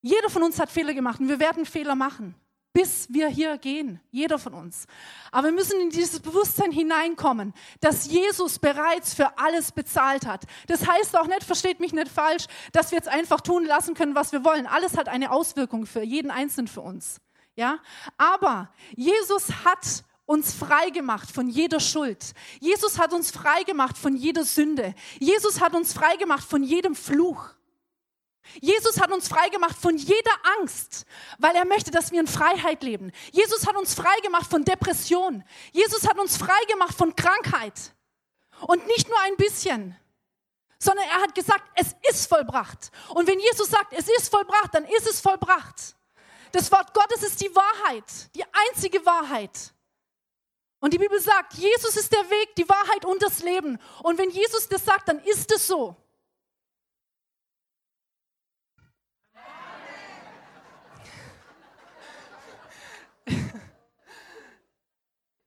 [0.01, 2.35] Jeder von uns hat Fehler gemacht und wir werden Fehler machen,
[2.73, 4.01] bis wir hier gehen.
[4.11, 4.87] Jeder von uns.
[5.31, 10.45] Aber wir müssen in dieses Bewusstsein hineinkommen, dass Jesus bereits für alles bezahlt hat.
[10.67, 14.17] Das heißt auch nicht, versteht mich nicht falsch, dass wir jetzt einfach tun lassen können,
[14.17, 14.67] was wir wollen.
[14.67, 17.21] Alles hat eine Auswirkung für jeden Einzelnen für uns.
[17.55, 17.79] Ja?
[18.17, 22.33] Aber Jesus hat uns frei gemacht von jeder Schuld.
[22.61, 24.95] Jesus hat uns frei gemacht von jeder Sünde.
[25.19, 27.51] Jesus hat uns frei gemacht von jedem Fluch.
[28.61, 31.07] Jesus hat uns frei gemacht von jeder Angst,
[31.39, 33.13] weil er möchte, dass wir in Freiheit leben.
[33.31, 35.45] Jesus hat uns frei gemacht von Depression.
[35.73, 37.95] Jesus hat uns frei gemacht von Krankheit.
[38.67, 39.97] Und nicht nur ein bisschen,
[40.79, 42.91] sondern er hat gesagt, es ist vollbracht.
[43.15, 45.97] Und wenn Jesus sagt, es ist vollbracht, dann ist es vollbracht.
[46.53, 48.05] Das Wort Gottes ist die Wahrheit,
[48.37, 49.73] die einzige Wahrheit.
[50.81, 53.79] Und die Bibel sagt, Jesus ist der Weg, die Wahrheit und das Leben.
[54.03, 55.97] Und wenn Jesus das sagt, dann ist es so.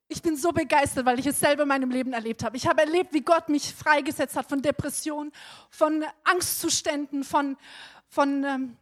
[0.08, 2.56] Ich bin so begeistert, weil ich es selber in meinem Leben erlebt habe.
[2.56, 5.34] Ich habe erlebt, wie Gott mich freigesetzt hat von Depressionen,
[5.70, 7.58] von Angstzuständen, von,
[8.08, 8.78] von, ähm,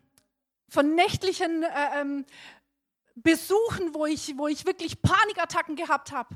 [0.73, 2.25] von nächtlichen äh, ähm,
[3.13, 6.35] Besuchen, wo ich, wo ich wirklich Panikattacken gehabt habe.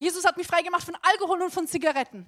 [0.00, 2.26] Jesus hat mich freigemacht von Alkohol und von Zigaretten.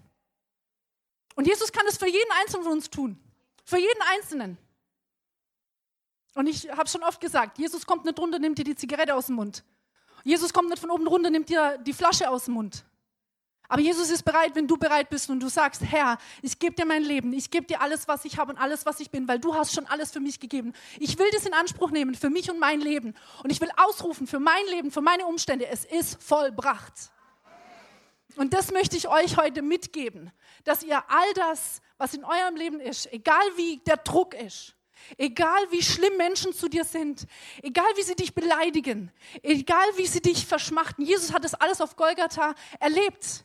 [1.34, 3.18] Und Jesus kann es für jeden Einzelnen von uns tun.
[3.64, 4.58] Für jeden Einzelnen.
[6.34, 9.26] Und ich habe schon oft gesagt, Jesus kommt nicht runter, nimmt dir die Zigarette aus
[9.26, 9.64] dem Mund.
[10.22, 12.84] Jesus kommt nicht von oben runter, nimmt dir die Flasche aus dem Mund.
[13.70, 16.86] Aber Jesus ist bereit, wenn du bereit bist und du sagst, Herr, ich gebe dir
[16.86, 19.38] mein Leben, ich gebe dir alles, was ich habe und alles, was ich bin, weil
[19.38, 20.72] du hast schon alles für mich gegeben.
[20.98, 23.14] Ich will das in Anspruch nehmen für mich und mein Leben.
[23.44, 26.94] Und ich will ausrufen für mein Leben, für meine Umstände, es ist vollbracht.
[28.36, 30.30] Und das möchte ich euch heute mitgeben,
[30.64, 34.76] dass ihr all das, was in eurem Leben ist, egal wie der Druck ist,
[35.18, 37.26] egal wie schlimm Menschen zu dir sind,
[37.62, 39.10] egal wie sie dich beleidigen,
[39.42, 43.44] egal wie sie dich verschmachten, Jesus hat das alles auf Golgatha erlebt.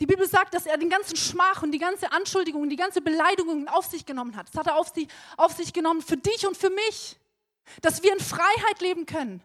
[0.00, 3.00] Die Bibel sagt, dass er den ganzen Schmach und die ganze Anschuldigung und die ganze
[3.00, 4.48] Beleidigung auf sich genommen hat.
[4.48, 7.18] Das hat er auf, sie, auf sich genommen für dich und für mich.
[7.82, 9.42] Dass wir in Freiheit leben können.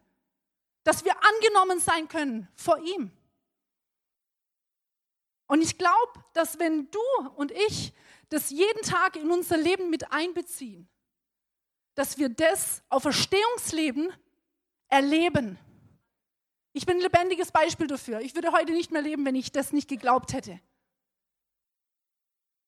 [0.83, 3.11] Dass wir angenommen sein können vor ihm.
[5.47, 6.99] Und ich glaube, dass wenn du
[7.35, 7.93] und ich
[8.29, 10.87] das jeden Tag in unser Leben mit einbeziehen,
[11.95, 14.11] dass wir das Auferstehungsleben
[14.87, 15.59] erleben.
[16.73, 18.19] Ich bin ein lebendiges Beispiel dafür.
[18.21, 20.59] Ich würde heute nicht mehr leben, wenn ich das nicht geglaubt hätte.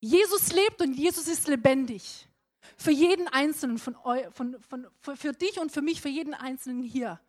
[0.00, 2.28] Jesus lebt und Jesus ist lebendig.
[2.76, 3.96] Für jeden Einzelnen von
[4.30, 7.20] von, von, für, für dich und für mich, für jeden Einzelnen hier.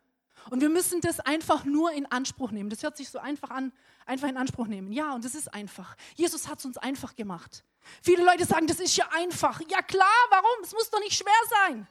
[0.50, 2.70] Und wir müssen das einfach nur in Anspruch nehmen.
[2.70, 3.74] Das hört sich so einfach an,
[4.06, 4.92] einfach in Anspruch nehmen.
[4.92, 5.96] Ja, und das ist einfach.
[6.16, 7.64] Jesus hat es uns einfach gemacht.
[8.02, 9.62] Viele Leute sagen, das ist ja einfach.
[9.70, 10.64] Ja klar, warum?
[10.64, 11.34] Es muss doch nicht schwer
[11.66, 11.88] sein.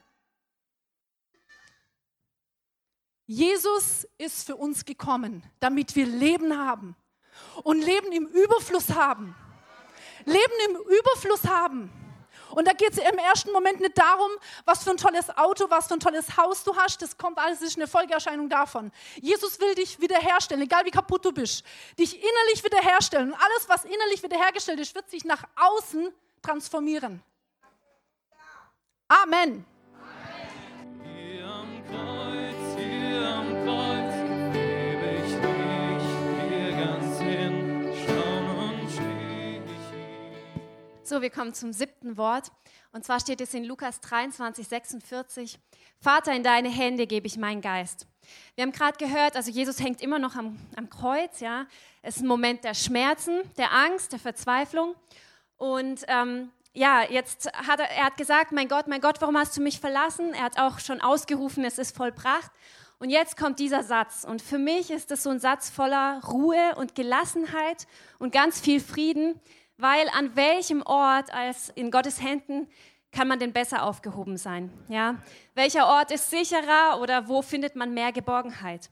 [3.27, 6.95] Jesus ist für uns gekommen, damit wir Leben haben
[7.63, 9.35] und Leben im Überfluss haben.
[10.23, 11.91] Leben im Überfluss haben.
[12.51, 14.31] Und da geht es im ersten Moment nicht darum,
[14.63, 17.01] was für ein tolles Auto, was für ein tolles Haus du hast.
[17.01, 18.91] Das kommt alles, das ist eine Folgeerscheinung davon.
[19.21, 21.65] Jesus will dich wiederherstellen, egal wie kaputt du bist.
[21.99, 23.33] Dich innerlich wiederherstellen.
[23.33, 27.21] Und alles, was innerlich wiederhergestellt ist, wird sich nach außen transformieren.
[29.09, 29.65] Amen.
[41.07, 42.51] So, wir kommen zum siebten Wort.
[42.91, 45.57] Und zwar steht es in Lukas 23, 46.
[46.01, 48.05] Vater, in deine Hände gebe ich meinen Geist.
[48.55, 51.65] Wir haben gerade gehört, also Jesus hängt immer noch am, am Kreuz, ja.
[52.01, 54.95] Es ist ein Moment der Schmerzen, der Angst, der Verzweiflung.
[55.55, 59.55] Und ähm, ja, jetzt hat er, er hat gesagt, mein Gott, mein Gott, warum hast
[59.55, 60.33] du mich verlassen?
[60.33, 62.51] Er hat auch schon ausgerufen, es ist vollbracht.
[62.99, 64.25] Und jetzt kommt dieser Satz.
[64.25, 67.87] Und für mich ist es so ein Satz voller Ruhe und Gelassenheit
[68.19, 69.39] und ganz viel Frieden,
[69.77, 72.67] weil an welchem Ort als in Gottes Händen
[73.11, 74.71] kann man denn besser aufgehoben sein?
[74.89, 75.15] Ja?
[75.55, 78.89] Welcher Ort ist sicherer oder wo findet man mehr Geborgenheit?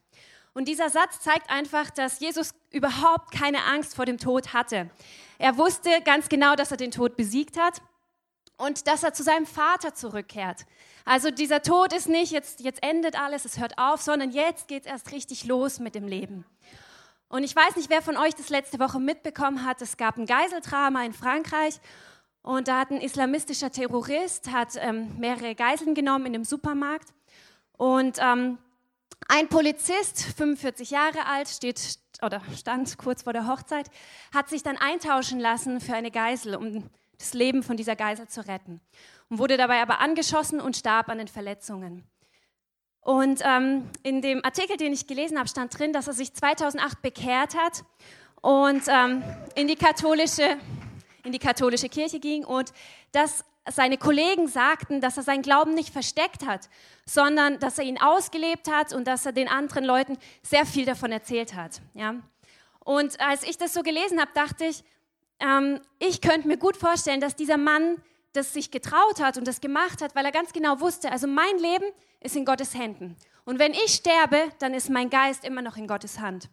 [0.53, 4.89] Und dieser Satz zeigt einfach, dass Jesus überhaupt keine Angst vor dem Tod hatte.
[5.37, 7.81] Er wusste ganz genau, dass er den Tod besiegt hat
[8.57, 10.65] und dass er zu seinem Vater zurückkehrt.
[11.03, 14.85] Also dieser Tod ist nicht, jetzt, jetzt endet alles, es hört auf, sondern jetzt geht
[14.85, 16.45] es erst richtig los mit dem Leben.
[17.35, 20.25] Und ich weiß nicht, wer von euch das letzte Woche mitbekommen hat, es gab ein
[20.25, 21.81] Geiseldrama in Frankreich
[22.43, 27.09] und da hat ein islamistischer Terrorist hat, ähm, mehrere Geiseln genommen in einem Supermarkt
[27.73, 28.57] und ähm,
[29.27, 33.89] ein Polizist, 45 Jahre alt, steht oder stand kurz vor der Hochzeit,
[34.33, 38.47] hat sich dann eintauschen lassen für eine Geisel, um das Leben von dieser Geisel zu
[38.47, 38.79] retten.
[39.27, 42.07] Und wurde dabei aber angeschossen und starb an den Verletzungen.
[43.05, 47.03] Und ähm, in dem Artikel, den ich gelesen habe, stand drin, dass er sich 2008
[47.03, 47.83] bekehrt hat
[48.41, 49.21] und ähm,
[49.53, 50.57] in, die katholische,
[51.23, 52.73] in die katholische Kirche ging und
[53.11, 56.67] dass seine Kollegen sagten, dass er seinen Glauben nicht versteckt hat,
[57.05, 61.11] sondern dass er ihn ausgelebt hat und dass er den anderen Leuten sehr viel davon
[61.11, 61.81] erzählt hat.
[61.93, 62.15] Ja?
[62.79, 64.83] Und als ich das so gelesen habe, dachte ich,
[65.39, 68.01] ähm, ich könnte mir gut vorstellen, dass dieser Mann
[68.35, 71.57] das sich getraut hat und das gemacht hat, weil er ganz genau wusste, also mein
[71.57, 71.85] Leben
[72.19, 73.15] ist in Gottes Händen.
[73.45, 76.49] Und wenn ich sterbe, dann ist mein Geist immer noch in Gottes Hand.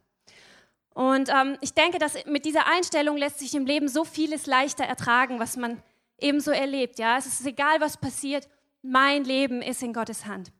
[0.94, 4.84] Und ähm, ich denke, dass mit dieser Einstellung lässt sich im Leben so vieles leichter
[4.84, 5.82] ertragen, was man
[6.18, 6.98] ebenso erlebt.
[6.98, 8.48] Ja, es ist egal, was passiert.
[8.82, 10.52] Mein Leben ist in Gottes Hand.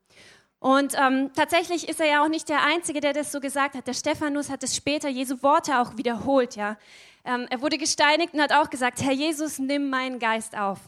[0.58, 3.86] Und ähm, tatsächlich ist er ja auch nicht der Einzige, der das so gesagt hat.
[3.88, 6.54] Der Stephanus hat es später Jesu Worte auch wiederholt.
[6.54, 6.78] Ja,
[7.24, 10.78] ähm, er wurde gesteinigt und hat auch gesagt: Herr Jesus, nimm meinen Geist auf.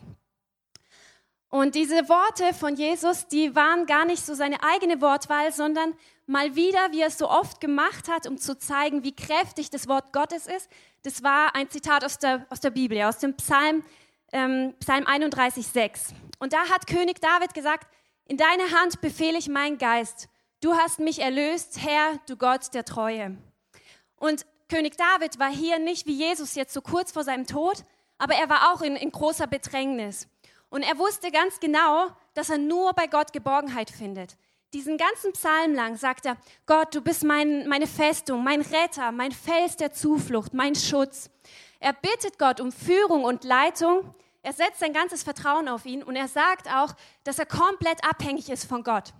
[1.54, 5.94] Und diese Worte von Jesus, die waren gar nicht so seine eigene Wortwahl, sondern
[6.26, 9.86] mal wieder, wie er es so oft gemacht hat, um zu zeigen, wie kräftig das
[9.86, 10.68] Wort Gottes ist.
[11.04, 13.84] Das war ein Zitat aus der, aus der Bibel, aus dem Psalm,
[14.32, 16.08] ähm, Psalm 31, 6.
[16.40, 17.86] Und da hat König David gesagt,
[18.24, 20.28] in deine Hand befehle ich meinen Geist.
[20.60, 23.38] Du hast mich erlöst, Herr, du Gott der Treue.
[24.16, 27.84] Und König David war hier nicht wie Jesus jetzt so kurz vor seinem Tod,
[28.18, 30.26] aber er war auch in, in großer Bedrängnis.
[30.74, 34.36] Und er wusste ganz genau, dass er nur bei Gott Geborgenheit findet.
[34.72, 39.30] Diesen ganzen Psalm lang sagt er, Gott, du bist mein, meine Festung, mein Retter, mein
[39.30, 41.30] Fels der Zuflucht, mein Schutz.
[41.78, 44.16] Er bittet Gott um Führung und Leitung.
[44.42, 48.50] Er setzt sein ganzes Vertrauen auf ihn und er sagt auch, dass er komplett abhängig
[48.50, 49.14] ist von Gott.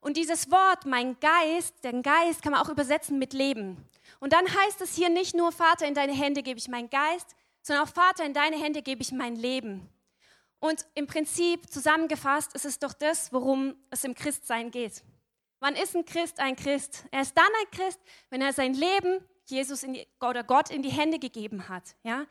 [0.00, 3.86] Und dieses Wort, mein Geist, den Geist kann man auch übersetzen mit Leben.
[4.18, 7.36] Und dann heißt es hier nicht nur, Vater, in deine Hände gebe ich meinen Geist,
[7.60, 9.90] sondern auch, Vater, in deine Hände gebe ich mein Leben.
[10.64, 15.02] Und im Prinzip zusammengefasst ist es doch das, worum es im Christsein geht.
[15.60, 17.04] Wann ist ein Christ ein Christ?
[17.10, 18.00] Er ist dann ein Christ,
[18.30, 21.82] wenn er sein Leben Jesus die, oder Gott in die Hände gegeben hat.
[22.02, 22.24] Ja?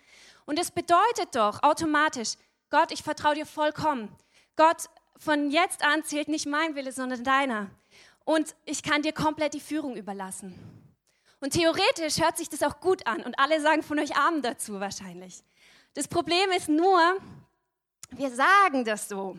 [0.46, 2.34] Und es bedeutet doch automatisch,
[2.72, 4.10] Gott, ich vertraue dir vollkommen.
[4.56, 7.70] Gott, von jetzt an zählt nicht mein Wille, sondern deiner.
[8.26, 10.56] Und ich kann dir komplett die Führung überlassen.
[11.40, 14.80] Und theoretisch hört sich das auch gut an und alle sagen von euch Amen dazu
[14.80, 15.44] wahrscheinlich.
[15.94, 17.20] Das Problem ist nur,
[18.18, 19.38] wir sagen das so.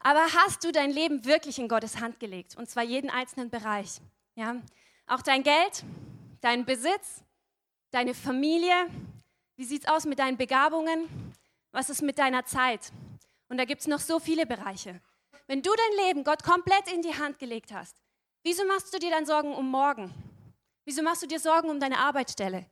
[0.00, 2.56] Aber hast du dein Leben wirklich in Gottes Hand gelegt?
[2.56, 4.00] Und zwar jeden einzelnen Bereich.
[4.34, 4.56] Ja?
[5.06, 5.84] Auch dein Geld,
[6.40, 7.22] deinen Besitz,
[7.90, 8.74] deine Familie.
[9.56, 11.08] Wie sieht es aus mit deinen Begabungen?
[11.72, 12.92] Was ist mit deiner Zeit?
[13.48, 15.00] Und da gibt es noch so viele Bereiche.
[15.46, 17.96] Wenn du dein Leben Gott komplett in die Hand gelegt hast,
[18.42, 20.12] wieso machst du dir dann Sorgen um morgen?
[20.84, 22.66] Wieso machst du dir Sorgen um deine Arbeitsstelle?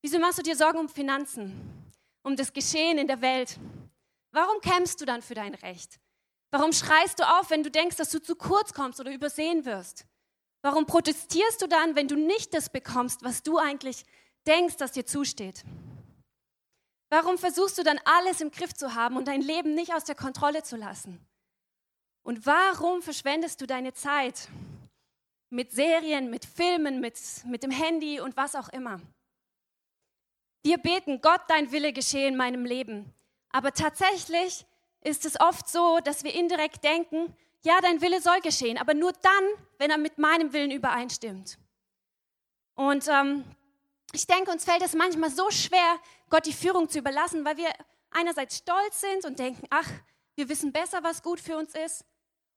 [0.00, 3.58] Wieso machst du dir Sorgen um Finanzen, um das Geschehen in der Welt?
[4.32, 6.00] Warum kämpfst du dann für dein Recht?
[6.50, 10.06] Warum schreist du auf, wenn du denkst, dass du zu kurz kommst oder übersehen wirst?
[10.62, 14.04] Warum protestierst du dann, wenn du nicht das bekommst, was du eigentlich
[14.46, 15.64] denkst, dass dir zusteht?
[17.10, 20.14] Warum versuchst du dann alles im Griff zu haben und dein Leben nicht aus der
[20.14, 21.20] Kontrolle zu lassen?
[22.22, 24.48] Und warum verschwendest du deine Zeit
[25.50, 29.00] mit Serien, mit Filmen, mit, mit dem Handy und was auch immer?
[30.64, 33.12] Wir beten, Gott, dein Wille geschehe in meinem Leben.
[33.52, 34.66] Aber tatsächlich
[35.02, 39.12] ist es oft so, dass wir indirekt denken, ja, dein Wille soll geschehen, aber nur
[39.12, 39.44] dann,
[39.78, 41.58] wenn er mit meinem Willen übereinstimmt.
[42.74, 43.44] Und ähm,
[44.12, 47.70] ich denke, uns fällt es manchmal so schwer, Gott die Führung zu überlassen, weil wir
[48.10, 49.88] einerseits stolz sind und denken, ach,
[50.34, 52.04] wir wissen besser, was gut für uns ist.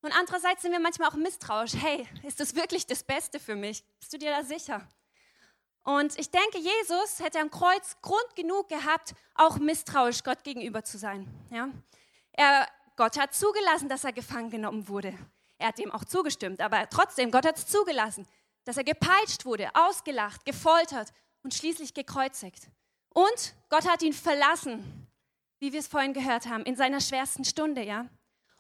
[0.02, 1.74] Und andererseits sind wir manchmal auch misstrauisch.
[1.76, 3.84] Hey, ist das wirklich das Beste für mich?
[4.00, 4.88] Bist du dir da sicher?
[5.86, 10.98] Und ich denke, Jesus hätte am Kreuz Grund genug gehabt, auch misstrauisch Gott gegenüber zu
[10.98, 11.28] sein.
[11.52, 11.70] Ja?
[12.34, 15.14] Er, Gott hat zugelassen, dass er gefangen genommen wurde.
[15.60, 18.28] Er hat dem auch zugestimmt, aber trotzdem, Gott hat es zugelassen,
[18.64, 21.14] dass er gepeitscht wurde, ausgelacht, gefoltert
[21.44, 22.68] und schließlich gekreuzigt.
[23.10, 25.08] Und Gott hat ihn verlassen,
[25.60, 28.08] wie wir es vorhin gehört haben, in seiner schwersten Stunde, ja.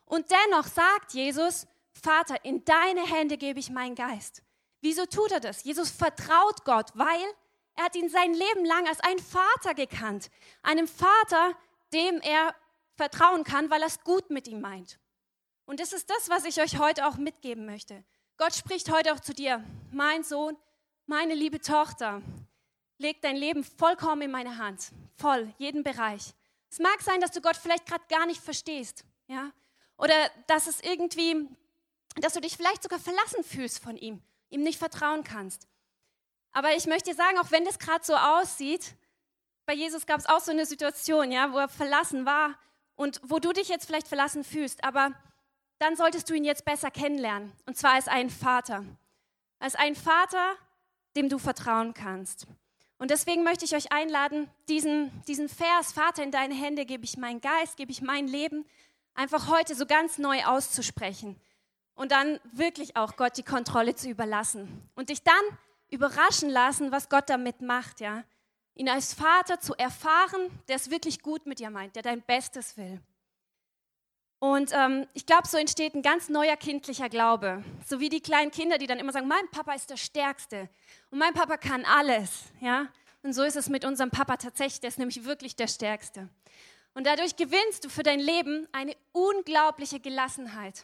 [0.05, 4.43] Und dennoch sagt Jesus, Vater, in deine Hände gebe ich meinen Geist.
[4.81, 5.63] Wieso tut er das?
[5.63, 7.25] Jesus vertraut Gott, weil
[7.75, 10.29] er hat ihn sein Leben lang als einen Vater gekannt.
[10.63, 11.57] Einem Vater,
[11.93, 12.55] dem er
[12.95, 14.99] vertrauen kann, weil er es gut mit ihm meint.
[15.65, 18.03] Und das ist das, was ich euch heute auch mitgeben möchte.
[18.37, 20.57] Gott spricht heute auch zu dir, mein Sohn,
[21.05, 22.21] meine liebe Tochter,
[22.97, 26.33] leg dein Leben vollkommen in meine Hand, voll, jeden Bereich.
[26.69, 29.51] Es mag sein, dass du Gott vielleicht gerade gar nicht verstehst, ja,
[29.97, 30.13] oder
[30.47, 31.47] dass es irgendwie,
[32.17, 35.67] dass du dich vielleicht sogar verlassen fühlst von ihm ihm nicht vertrauen kannst.
[36.51, 38.95] Aber ich möchte dir sagen, auch wenn das gerade so aussieht,
[39.65, 42.57] bei Jesus gab es auch so eine Situation, ja, wo er verlassen war
[42.95, 45.11] und wo du dich jetzt vielleicht verlassen fühlst, aber
[45.79, 47.51] dann solltest du ihn jetzt besser kennenlernen.
[47.65, 48.85] Und zwar als einen Vater.
[49.59, 50.55] Als einen Vater,
[51.15, 52.47] dem du vertrauen kannst.
[52.97, 57.17] Und deswegen möchte ich euch einladen, diesen, diesen Vers, Vater, in deine Hände gebe ich
[57.17, 58.65] meinen Geist, gebe ich mein Leben,
[59.13, 61.39] einfach heute so ganz neu auszusprechen
[61.95, 65.43] und dann wirklich auch Gott die Kontrolle zu überlassen und dich dann
[65.89, 68.23] überraschen lassen, was Gott damit macht, ja.
[68.77, 72.75] Ihn als Vater zu erfahren, der es wirklich gut mit dir meint, der dein Bestes
[72.75, 72.99] will.
[74.39, 77.63] Und ähm, ich glaube, so entsteht ein ganz neuer kindlicher Glaube.
[77.87, 80.69] So wie die kleinen Kinder, die dann immer sagen, mein Papa ist der Stärkste
[81.09, 82.43] und mein Papa kann alles.
[82.59, 82.87] Ja?
[83.23, 86.29] Und so ist es mit unserem Papa tatsächlich, der ist nämlich wirklich der Stärkste.
[86.93, 90.83] Und dadurch gewinnst du für dein Leben eine unglaubliche Gelassenheit.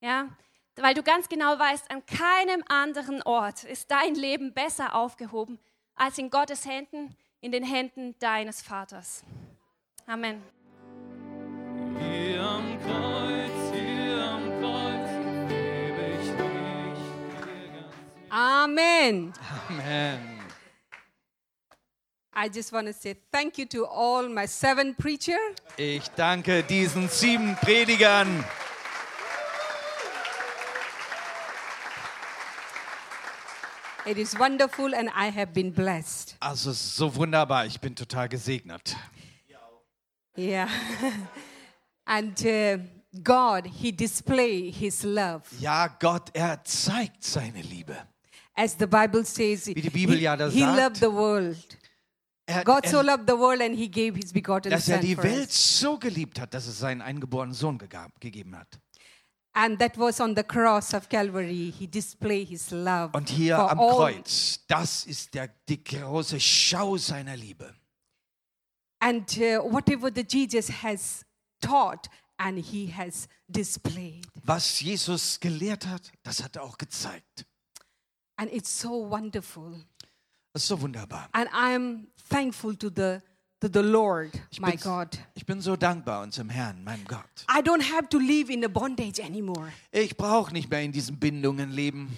[0.00, 0.28] Ja,
[0.76, 5.58] weil du ganz genau weißt, an keinem anderen Ort ist dein Leben besser aufgehoben
[5.96, 9.24] als in Gottes Händen, in den Händen deines Vaters.
[10.06, 10.42] Amen.
[11.98, 19.32] Hier am Kreuz, hier am Kreuz lebe ich nicht ganz Amen.
[19.68, 20.38] Amen.
[22.40, 25.38] I just want to say thank you to all my seven preacher.
[25.76, 28.44] Ich danke diesen sieben Predigern.
[34.08, 36.34] It is wonderful and I have been blessed.
[36.40, 38.96] Also es ist so wunderbar, ich bin total gesegnet.
[40.34, 40.68] Yeah.
[42.06, 42.78] and uh,
[43.22, 45.42] God, He display His love.
[45.60, 47.96] Ja, Gott, er zeigt seine Liebe.
[48.54, 50.76] As the Bible says, Wie die Bibel he, ja da he sagt.
[50.76, 51.78] loved the world.
[52.46, 55.06] Er, God so er, loved the world and He gave His begotten dass er Son
[55.06, 58.80] die Welt so geliebt hat, dass es seinen eingeborenen Sohn gegeben hat.
[59.60, 61.70] And that was on the cross of Calvary.
[61.70, 67.36] He displayed His love Und hier am Kreuz, das ist der, die große Schau seiner
[67.36, 67.74] Liebe.
[69.00, 71.24] and uh, whatever the Jesus has
[71.60, 74.26] taught and he has displayed.
[74.44, 77.44] Was Jesus gelehrt hat, das hat er auch gezeigt.
[78.36, 79.84] And it's so wonderful.
[80.52, 81.28] Das ist so wunderbar.
[81.32, 83.20] And I am thankful to the,
[83.60, 85.08] to the Lord, Ich my bin, God.
[85.34, 87.24] ich bin so dankbar unserem Herrn, meinem Gott.
[87.50, 91.18] I don't have to live in a bondage anymore Ich brauche nicht mehr in diesen
[91.18, 92.14] Bindungen leben,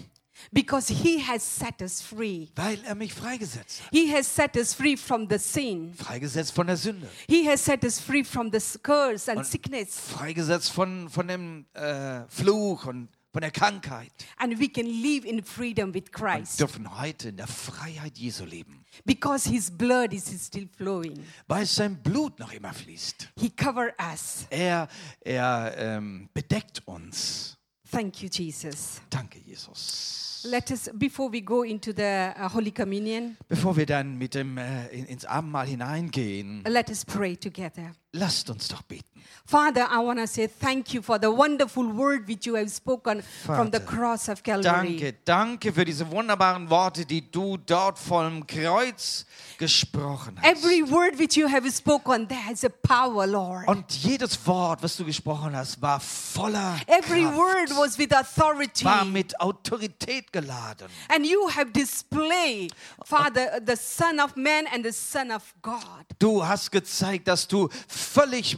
[0.53, 2.49] because He has set us free.
[2.57, 3.89] weil er mich freigesetzt hat.
[3.93, 5.95] He has set us free from the sin.
[5.95, 7.09] Freigesetzt von der Sünde.
[7.29, 9.99] He has set us free from the curse and Und- sickness.
[9.99, 14.11] Freigesetzt von, von dem äh, Fluch und von der Krankheit.
[14.39, 18.45] And we can live in freedom with Und Christ dürfen heute in der Freiheit Jesu
[18.45, 18.85] leben.
[19.05, 21.25] because His blood is still flowing.
[21.47, 23.29] Weil sein Blut noch immer fließt.
[23.39, 24.47] He covered us.
[24.51, 24.89] Er,
[25.21, 27.57] er ähm, bedeckt uns.
[27.91, 29.01] Thank you, Jesus.
[29.11, 30.43] Danke, Jesus.
[30.45, 34.57] Let us, before we go into the uh, Holy Communion, Bevor wir dann mit dem,
[34.57, 37.93] äh, in, ins Abendmahl hineingehen, let us pray together.
[38.13, 39.10] lasst uns doch beten.
[39.47, 43.23] Father, I want to say thank you for the wonderful word which you have spoken
[43.45, 44.97] from the Vater, cross of Calvary.
[44.97, 49.27] Danke, danke für diese wunderbaren Worte, die du dort vom Kreuz
[49.59, 50.47] gesprochen hast.
[50.47, 53.67] Every word which you have spoken, there has a power, Lord.
[53.69, 58.85] Und jedes Wort, was du gesprochen hast, war voller Every Kraft, word was with authority.
[58.85, 60.89] war mit Autorität geladen.
[61.09, 62.73] And you have displayed,
[63.05, 65.81] Father, the Son of Man and the Son of God.
[66.19, 68.57] Du hast gezeigt, dass du völlig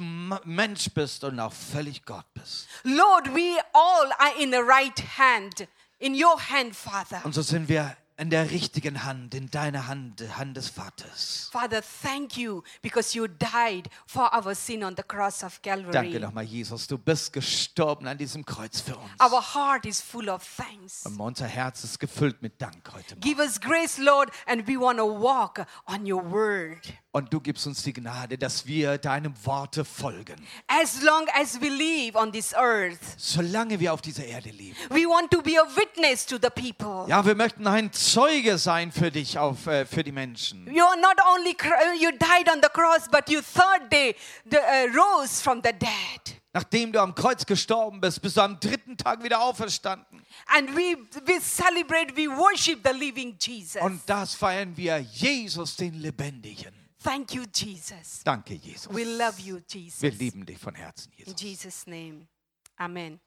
[0.55, 2.67] Mensch bist und auch völlig Gott bist.
[2.85, 5.67] Lord, we all are in the right hand,
[5.99, 7.25] in your hand, Father.
[7.25, 11.49] Und so sind wir in der richtigen Hand, in deiner Hand, Hand des Vaters.
[11.51, 16.21] Father, thank you because you died for our sin on the cross of Danke Calvary.
[16.21, 16.87] nochmal, Jesus.
[16.87, 19.11] Du bist gestorben an diesem Kreuz für uns.
[19.21, 21.05] Our heart is full of thanks.
[21.07, 23.21] Und unser Herz ist gefüllt mit Dank heute Morgen.
[23.21, 26.81] Give us grace, Lord, and we want to walk on your word.
[27.15, 30.37] Und du gibst uns die Gnade, dass wir deinem Worte folgen.
[30.67, 34.75] As long as we live on this earth, Solange wir auf dieser Erde leben.
[34.89, 37.05] we want to be a witness to the people.
[37.11, 40.67] Ja, wir möchten ein Zeuge sein für dich, auf, äh, für die Menschen.
[40.75, 44.17] You are not only cr- you died on the cross, but you third day
[44.51, 46.41] the, uh, rose from the dead.
[46.55, 50.23] Nachdem du am Kreuz gestorben bist, bist du am dritten Tag wieder auferstanden.
[50.47, 50.97] And we,
[51.27, 53.83] we celebrate, we worship the living Jesus.
[53.83, 56.73] Und das feiern wir Jesus, den Lebendigen.
[57.03, 58.23] Thank you, Jesus.
[58.25, 58.89] Danke, Jesus.
[58.89, 60.03] We love you, Jesus.
[60.03, 61.43] Wir lieben dich von Herzen, In Jesus.
[61.43, 62.29] Jesus' name.
[62.77, 63.21] Amen.